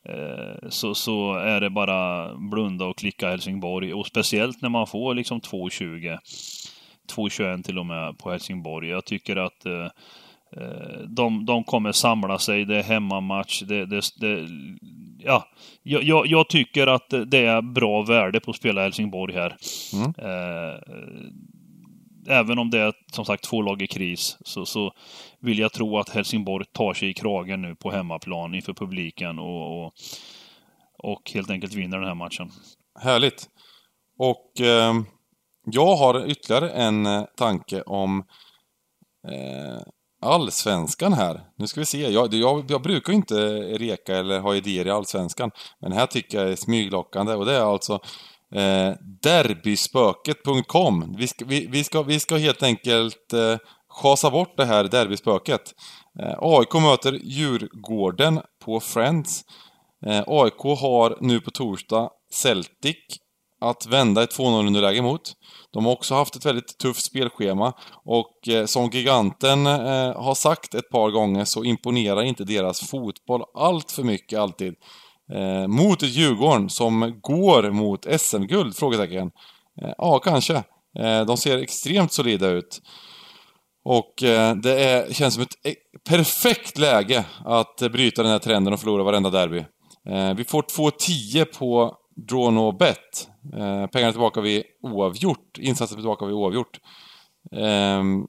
[0.05, 3.95] eh, så, så är det bara blunda och klicka Helsingborg.
[3.95, 6.19] Och speciellt när man får liksom 2,20
[7.17, 8.89] 2,21 till och med på Helsingborg.
[8.89, 9.89] Jag tycker att eh,
[10.57, 14.49] eh, de, de kommer samla sig, det är hemmamatch, det, det, det
[15.25, 15.49] ja,
[15.83, 19.57] jag, jag, tycker att det är bra värde på att spela Helsingborg här.
[19.93, 20.15] Mm.
[20.19, 20.81] Eh,
[22.29, 24.93] även om det är som sagt två lag i kris, så, så
[25.41, 29.85] vill jag tro att Helsingborg tar sig i kragen nu på hemmaplan inför publiken och,
[29.85, 29.95] och,
[30.99, 32.51] och helt enkelt vinner den här matchen.
[33.01, 33.49] Härligt.
[34.19, 34.95] Och eh,
[35.65, 38.25] jag har ytterligare en eh, tanke om
[39.29, 39.83] eh,
[40.21, 41.41] allsvenskan här.
[41.57, 42.11] Nu ska vi se.
[42.11, 45.51] Jag, jag, jag brukar inte reka eller ha idéer i allsvenskan.
[45.81, 47.93] Men här tycker jag är smyglockande och det är alltså
[48.55, 48.93] eh,
[49.23, 51.15] derbyspöket.com.
[51.19, 53.57] Vi ska, vi, vi, ska, vi ska helt enkelt eh,
[53.89, 55.75] schasa bort det här derbyspöket.
[56.21, 59.45] Eh, AIK möter Djurgården på Friends.
[60.07, 62.97] Eh, AIK har nu på torsdag Celtic
[63.61, 65.33] att vända ett 2-0 underläge mot.
[65.73, 67.73] De har också haft ett väldigt tufft spelschema
[68.05, 73.43] och eh, som giganten eh, har sagt ett par gånger så imponerar inte deras fotboll
[73.55, 74.75] allt för mycket alltid.
[75.33, 78.77] Eh, mot ett Djurgården som går mot SM-guld?
[78.77, 79.31] Frågetecken.
[79.83, 80.55] Eh, ja, kanske.
[80.99, 82.83] Eh, de ser extremt solida ut.
[83.85, 85.75] Och eh, det är, känns som ett e-,
[86.09, 89.65] perfekt läge att bryta den här trenden och förlora varenda derby.
[90.09, 91.97] Eh, vi får 2-10 på
[92.29, 93.29] Draw No Bet.
[93.55, 95.59] Eh, pengarna tillbaka vid oavgjort.
[95.59, 96.81] Insatsen tillbaka vid oavgjort.
[97.53, 98.25] Ehm, eh,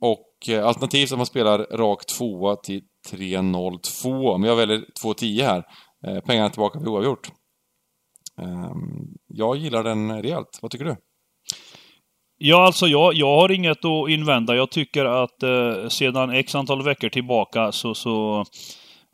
[0.00, 4.38] och alternativt att man spelar rak tvåa till 3-0-2.
[4.38, 5.64] Men jag väljer 2-10 här.
[6.06, 7.28] Eh, pengarna tillbaka vid oavgjort.
[8.40, 10.58] Ehm, jag gillar den rejält.
[10.62, 10.96] Vad tycker du?
[12.40, 14.56] Ja, alltså jag, jag har inget att invända.
[14.56, 18.44] Jag tycker att eh, sedan x antal veckor tillbaka så, så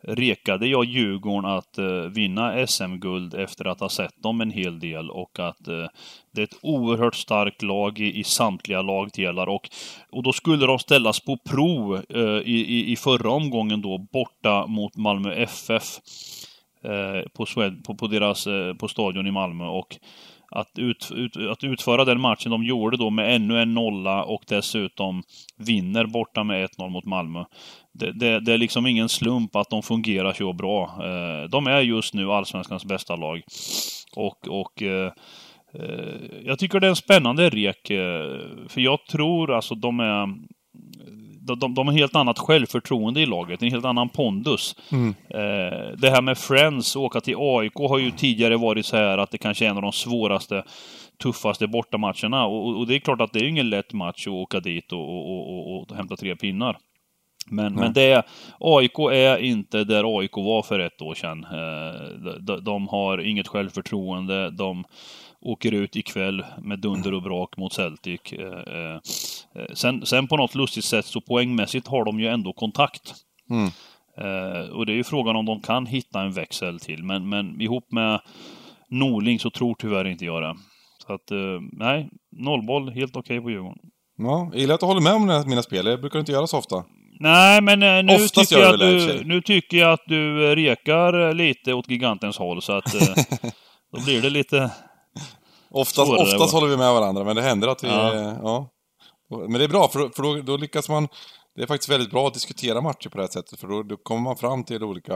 [0.07, 5.11] rekade jag Djurgården att eh, vinna SM-guld efter att ha sett dem en hel del
[5.11, 5.87] och att eh,
[6.33, 9.71] det är ett oerhört starkt lag i, i samtliga lagdelar och,
[10.11, 14.97] och då skulle de ställas på prov eh, i, i förra omgången då borta mot
[14.97, 15.99] Malmö FF.
[16.85, 19.97] Eh, på, Swed, på, på, deras, eh, på stadion i Malmö och
[20.55, 24.43] att, ut, ut, att utföra den matchen de gjorde då med ännu en nolla och
[24.49, 25.23] dessutom
[25.57, 27.45] vinner borta med 1-0 mot Malmö.
[27.93, 30.85] Det, det, det, är liksom ingen slump att de fungerar så bra.
[30.85, 33.43] Eh, de är just nu Allsvenskans bästa lag.
[34.17, 35.13] Och, och eh,
[35.75, 37.87] eh, jag tycker det är en spännande rek.
[38.69, 40.29] För jag tror alltså de är
[41.47, 44.77] de, de, de har helt annat självförtroende i laget, en helt annan pondus.
[44.93, 45.15] Mm.
[45.29, 49.31] Eh, det här med Friends, åka till AIK, har ju tidigare varit så här att
[49.31, 50.65] det kanske är en av de svåraste,
[51.23, 52.47] tuffaste bortamatcherna.
[52.47, 55.01] Och, och det är klart att det är ingen lätt match att åka dit och,
[55.01, 56.79] och, och hämta tre pinnar.
[57.47, 58.23] Men, men det,
[58.61, 61.45] AIK är inte där AIK var för ett år sedan.
[61.45, 64.51] Eh, de, de har inget självförtroende.
[64.51, 64.85] De,
[65.45, 68.21] åker ut ikväll med dunder och brak mot Celtic.
[68.33, 68.95] Eh, eh,
[69.55, 73.15] eh, sen, sen på något lustigt sätt så poängmässigt har de ju ändå kontakt.
[73.51, 73.71] Mm.
[74.73, 77.05] och det är ju frågan om de kan hitta en växel till.
[77.05, 78.21] Men, men ihop med
[78.89, 80.57] Norling så tror tyvärr inte jag det.
[81.07, 81.31] Så att,
[81.73, 83.79] nej, nollboll, helt okej okay på Djurgården.
[84.19, 85.87] Ja, jag gillar att du håller med om mina spel.
[85.87, 86.85] Jag brukar inte göra så ofta.
[87.21, 91.35] Nej, men nu Oftast tycker, jag att det, du, nu tycker jag att du rekar
[91.35, 92.93] lite åt gigantens håll, så att...
[93.93, 94.71] då blir det lite...
[95.75, 97.89] Oftast, oftast håller vi med varandra, men det händer att vi...
[97.89, 98.37] Ja.
[98.43, 98.71] Ja.
[99.31, 101.09] Men det är bra, för, då- för då, då lyckas man...
[101.57, 103.97] Det är faktiskt väldigt bra att diskutera matcher på det här sättet, för då, då
[103.97, 105.15] kommer man fram till olika...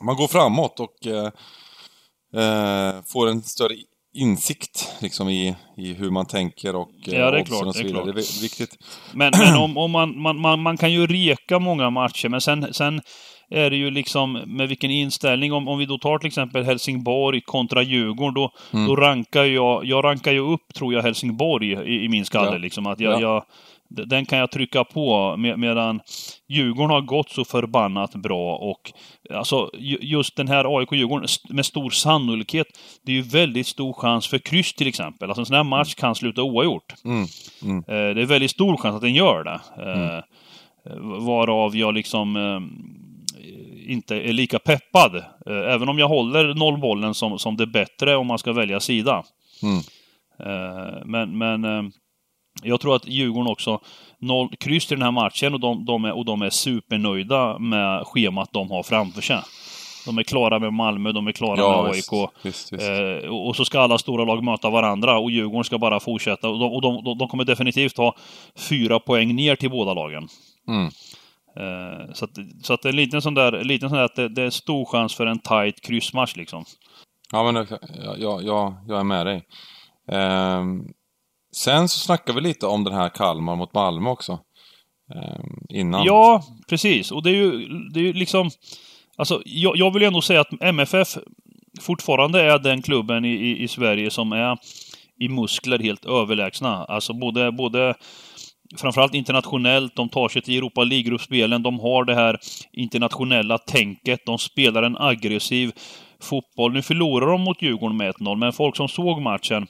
[0.00, 1.26] Man går framåt och eh,
[2.42, 3.74] eh, får en större
[4.14, 7.82] insikt liksom i, i hur man tänker och eh, Ja, det är klart, och så
[7.82, 8.04] det är klart.
[8.04, 8.76] Det är vi- viktigt.
[9.14, 12.74] Men, men om, om man, man, man, man kan ju reka många matcher, men sen,
[12.74, 13.00] sen
[13.50, 15.52] är det ju liksom med vilken inställning.
[15.52, 18.86] Om, om vi då tar till exempel Helsingborg kontra Djurgården, då, Mm.
[18.86, 22.50] då rankar jag, jag rankar ju upp, tror jag, Helsingborg i, i min skalle.
[22.52, 22.58] Ja.
[22.58, 23.20] Liksom, att jag, Ja.
[23.20, 23.44] jag,
[24.08, 26.00] den kan jag trycka på, med, medan
[26.48, 28.56] Djurgården har gått så förbannat bra.
[28.56, 28.92] Och
[29.34, 32.66] alltså, ju- just den här AIK-Djurgården, med stor sannolikhet,
[33.06, 35.28] det är ju väldigt stor chans för kryss till exempel.
[35.30, 36.94] Alltså en sån här match kan sluta oavgjort.
[37.04, 37.22] Mm.
[37.78, 39.60] Eh, Det är väldigt stor chans att den gör det.
[39.82, 40.20] Eh,
[41.26, 42.60] Varav jag liksom eh,
[43.88, 45.16] inte är lika peppad.
[45.16, 49.24] Eh, Även om jag håller nollbollen som, som det bättre om man ska välja sida.
[49.62, 49.78] Mm.
[50.40, 51.82] Eh, Men, men eh,
[52.62, 53.80] jag tror att Djurgården också
[54.18, 58.06] noll, kryss i den här matchen och de, de är, och de är supernöjda med
[58.06, 59.40] schemat de har framför sig.
[60.06, 61.92] De är klara med Malmö, de är klara Ja, med.
[61.92, 62.30] AIK.
[62.42, 62.88] Visst, visst.
[62.88, 66.48] Eh, och så ska alla stora lag möta varandra och Djurgården ska bara fortsätta.
[66.48, 68.14] Och de, och de, de kommer definitivt ha
[68.68, 70.28] fyra poäng ner till båda lagen.
[70.68, 70.90] Mm.
[71.56, 72.30] Eh, så att,
[72.62, 74.42] så att det är en liten sån där, en liten sån där att det, det
[74.42, 76.64] är stor chans för en tight kryssmatch liksom.
[77.32, 79.42] Ja, men jag, jag, jag, jag är med dig.
[80.12, 80.82] Ehm,
[81.56, 84.32] sen så snackar vi lite om den här Kalmar mot Malmö också.
[85.14, 86.04] Ehm, innan.
[86.04, 87.12] Ja, precis.
[87.12, 88.50] Och det är ju, det är ju liksom...
[89.16, 91.18] Alltså, jag, jag vill ju ändå säga att MFF
[91.80, 94.58] fortfarande är den klubben i, i, i Sverige som är
[95.20, 96.84] i muskler helt överlägsna.
[96.84, 97.94] Alltså både, både
[98.76, 102.38] framförallt internationellt, de tar sig till Europa League-gruppspelen, de har det här
[102.72, 105.72] internationella tänket, de spelar en aggressiv
[106.20, 106.72] fotboll.
[106.72, 109.66] Nu förlorar de mot Djurgården med 1-0, men folk som såg matchen,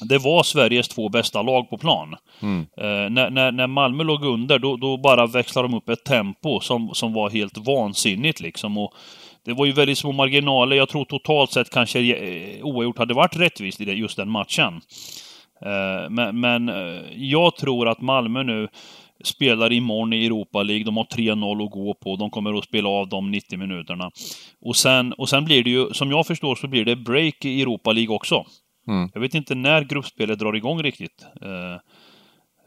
[0.00, 2.14] det var Sveriges två bästa lag på plan.
[2.42, 2.60] Mm.
[2.60, 6.60] Eh, när, när, när Malmö låg under, då, då bara växlade de upp ett tempo
[6.60, 8.78] som, som var helt vansinnigt liksom.
[8.78, 8.94] Och
[9.44, 10.76] det var ju väldigt små marginaler.
[10.76, 14.80] Jag tror totalt sett kanske eh, oavgjort hade varit rättvist i det, just den matchen.
[15.60, 18.68] Eh, men men eh, jag tror att Malmö nu
[19.24, 20.84] spelar imorgon i Europa League.
[20.84, 22.16] De har 3-0 att gå på.
[22.16, 24.10] De kommer att spela av de 90 minuterna.
[24.60, 27.62] Och sen, och sen blir det ju, som jag förstår, så blir det break i
[27.62, 28.44] Europa League också.
[28.88, 29.10] Mm.
[29.14, 31.26] Jag vet inte när gruppspelet drar igång riktigt.
[31.42, 31.74] Eh,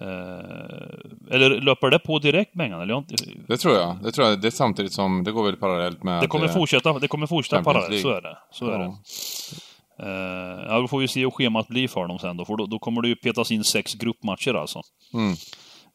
[0.08, 2.82] eh, eller löper det på direkt, Bengan?
[2.82, 3.04] Eller.
[3.48, 3.98] Det tror jag.
[4.04, 4.42] Det tror jag.
[4.42, 6.22] Det är samtidigt som, det går väl parallellt med...
[6.22, 8.38] Det kommer fortsätta, det kommer fortsätta parallellt, så är det.
[8.52, 8.96] Så är det.
[10.04, 12.66] Eh, ja, då får vi se hur schemat blir för dem sen då, för då,
[12.66, 14.82] då kommer det ju petas in sex gruppmatcher alltså.
[15.14, 15.36] Mm.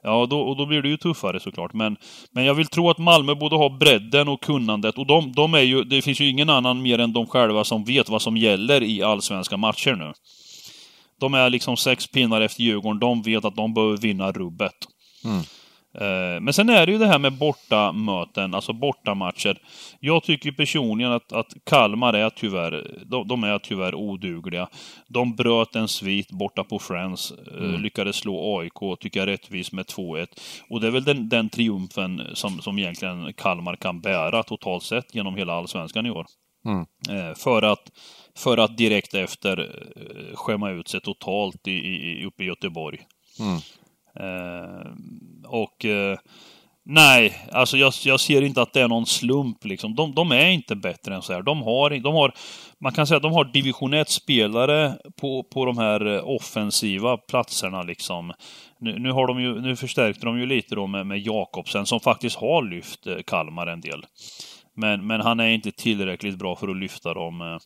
[0.03, 1.73] Ja, då, och då blir det ju tuffare såklart.
[1.73, 1.97] Men,
[2.31, 4.99] men jag vill tro att Malmö borde ha bredden och kunnandet.
[4.99, 7.85] Och de, de är ju, det finns ju ingen annan mer än de själva som
[7.85, 10.13] vet vad som gäller i allsvenska matcher nu.
[11.21, 12.99] De är liksom sex pinnar efter Djurgården.
[12.99, 14.75] De vet att de behöver vinna rubbet.
[15.25, 15.43] Mm.
[15.95, 19.59] Eh, Men sen är det ju det här med bortamöten, alltså bortamatcher.
[20.01, 24.69] Jag tycker personligen att, att Kalmar är tyvärr, de, de är tyvärr odugliga.
[25.09, 29.87] De bröt en svit borta på Friends, eh, lyckades slå AIK, tycker jag rättvist med
[29.87, 30.27] 2-1.
[30.71, 35.15] Och det är väl den, den triumfen som, som egentligen Kalmar kan bära totalt sett
[35.15, 36.27] genom hela allsvenskan i år.
[36.67, 36.87] Mm.
[37.11, 37.91] Eh, För att,
[38.37, 39.87] för att direkt efter
[40.35, 43.01] skämma ut sig totalt i, i, uppe i Göteborg.
[43.41, 43.61] Mm.
[44.21, 44.91] Eh,
[45.47, 46.19] och eh,
[46.85, 49.95] nej, alltså jag, jag ser inte att det är någon slump liksom.
[49.95, 51.43] De, de är inte bättre än så här.
[51.43, 52.35] De har, de har,
[52.81, 57.83] man kan säga att de har division 1-spelare på, på de här eh, offensiva platserna
[57.83, 58.33] liksom.
[58.81, 62.01] Nu, nu, har de ju, nu förstärkte de ju lite då med, med Jakobsen som
[62.01, 64.07] faktiskt har lyft eh, Kalmar en del.
[64.77, 67.41] Men, men han är inte tillräckligt bra för att lyfta dem.
[67.41, 67.59] Eh.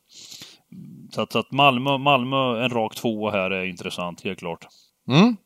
[1.10, 4.66] Så att, så att Malmö, Malmö, en rak tvåa här är intressant, helt klart.
[5.08, 5.36] Mm.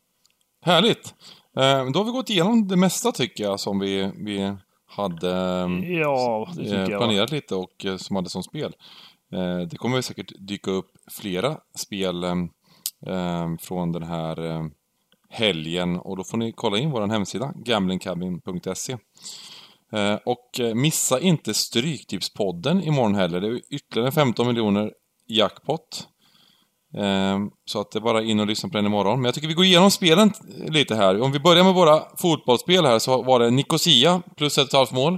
[0.61, 1.13] Härligt.
[1.57, 4.55] Eh, då har vi gått igenom det mesta tycker jag som vi, vi
[4.95, 8.75] hade eh, Ja, eh, planerat lite och eh, som hade som spel.
[9.69, 12.25] Det kommer säkert dyka upp flera spel
[13.61, 14.69] från den här
[15.29, 18.97] helgen och då får ni kolla in vår hemsida gamblingcabin.se.
[20.25, 23.41] Och missa inte Stryktipspodden imorgon heller.
[23.41, 24.93] Det är ytterligare 15 miljoner
[25.27, 26.07] jackpot.
[26.97, 29.19] Ehm, så att det är bara in och lyssna på den imorgon.
[29.19, 30.33] Men jag tycker vi går igenom spelen
[30.67, 31.21] lite här.
[31.21, 34.73] Om vi börjar med våra fotbollsspel här så var det Nicosia plus ett och ett
[34.73, 35.17] halvt mål.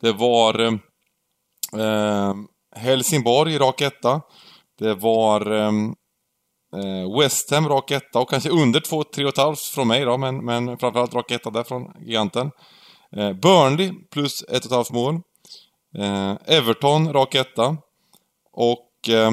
[0.00, 2.34] Det var eh,
[2.76, 4.20] Helsingborg rak etta.
[4.78, 5.72] Det var eh,
[6.76, 10.78] Eh, West Ham rak etta och kanske under 2 3,5 från mig då, men, men
[10.78, 12.50] framförallt rak etta där från giganten.
[13.16, 15.14] Eh, Burnley plus 1,5 mål.
[15.98, 17.76] Eh, Everton rak etta.
[18.52, 19.30] Och eh,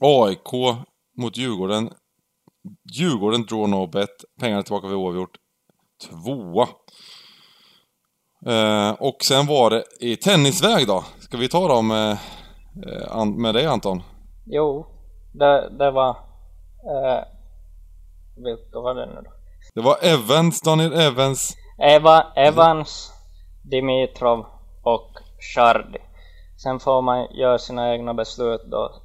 [0.00, 0.76] AIK
[1.16, 1.90] mot Djurgården.
[2.92, 4.24] Djurgården draw no bet.
[4.40, 5.36] Pengarna tillbaka vid oavgjort.
[6.08, 6.68] Tvåa.
[8.46, 11.04] Eh, och sen var det i tennisväg då.
[11.20, 12.18] Ska vi ta dem eh,
[13.16, 14.02] eh, med dig Anton?
[14.46, 14.86] Jo,
[15.34, 16.08] det, det var...
[16.10, 17.24] Eh,
[18.36, 19.30] vilka var det nu då?
[19.74, 21.56] Det var Evans, Daniel Evans.
[21.78, 23.12] Eva, Evans,
[23.70, 24.46] Dimitrov
[24.82, 25.10] och
[25.54, 25.98] Shardy.
[26.62, 29.02] Sen får man göra sina egna beslut då.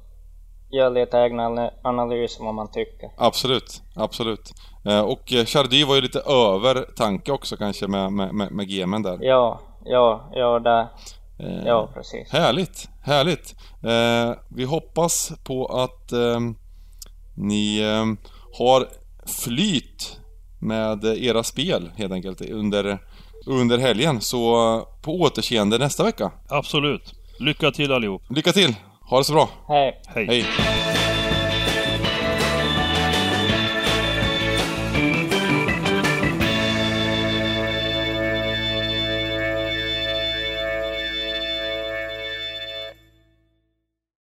[0.76, 3.10] Göra lite egna analyser vad man tycker.
[3.16, 4.52] Absolut, absolut.
[4.84, 8.70] Eh, och eh, Chardy var ju lite över tanke också kanske med, med, med, med
[8.70, 9.18] gemen där.
[9.20, 10.88] Ja, ja, ja, det,
[11.38, 12.32] Eh, ja precis.
[12.32, 13.54] Härligt, härligt.
[13.82, 16.40] Eh, vi hoppas på att eh,
[17.34, 18.04] ni eh,
[18.58, 18.88] har
[19.44, 20.20] flyt
[20.60, 22.98] med era spel helt enkelt under,
[23.46, 24.20] under helgen.
[24.20, 24.40] Så
[25.02, 26.32] på återseende nästa vecka.
[26.48, 27.12] Absolut.
[27.38, 28.22] Lycka till allihop.
[28.30, 28.74] Lycka till!
[29.14, 29.48] Ha det så bra!
[29.68, 29.94] Hej.
[30.14, 30.26] Hej.
[30.26, 30.93] Hej!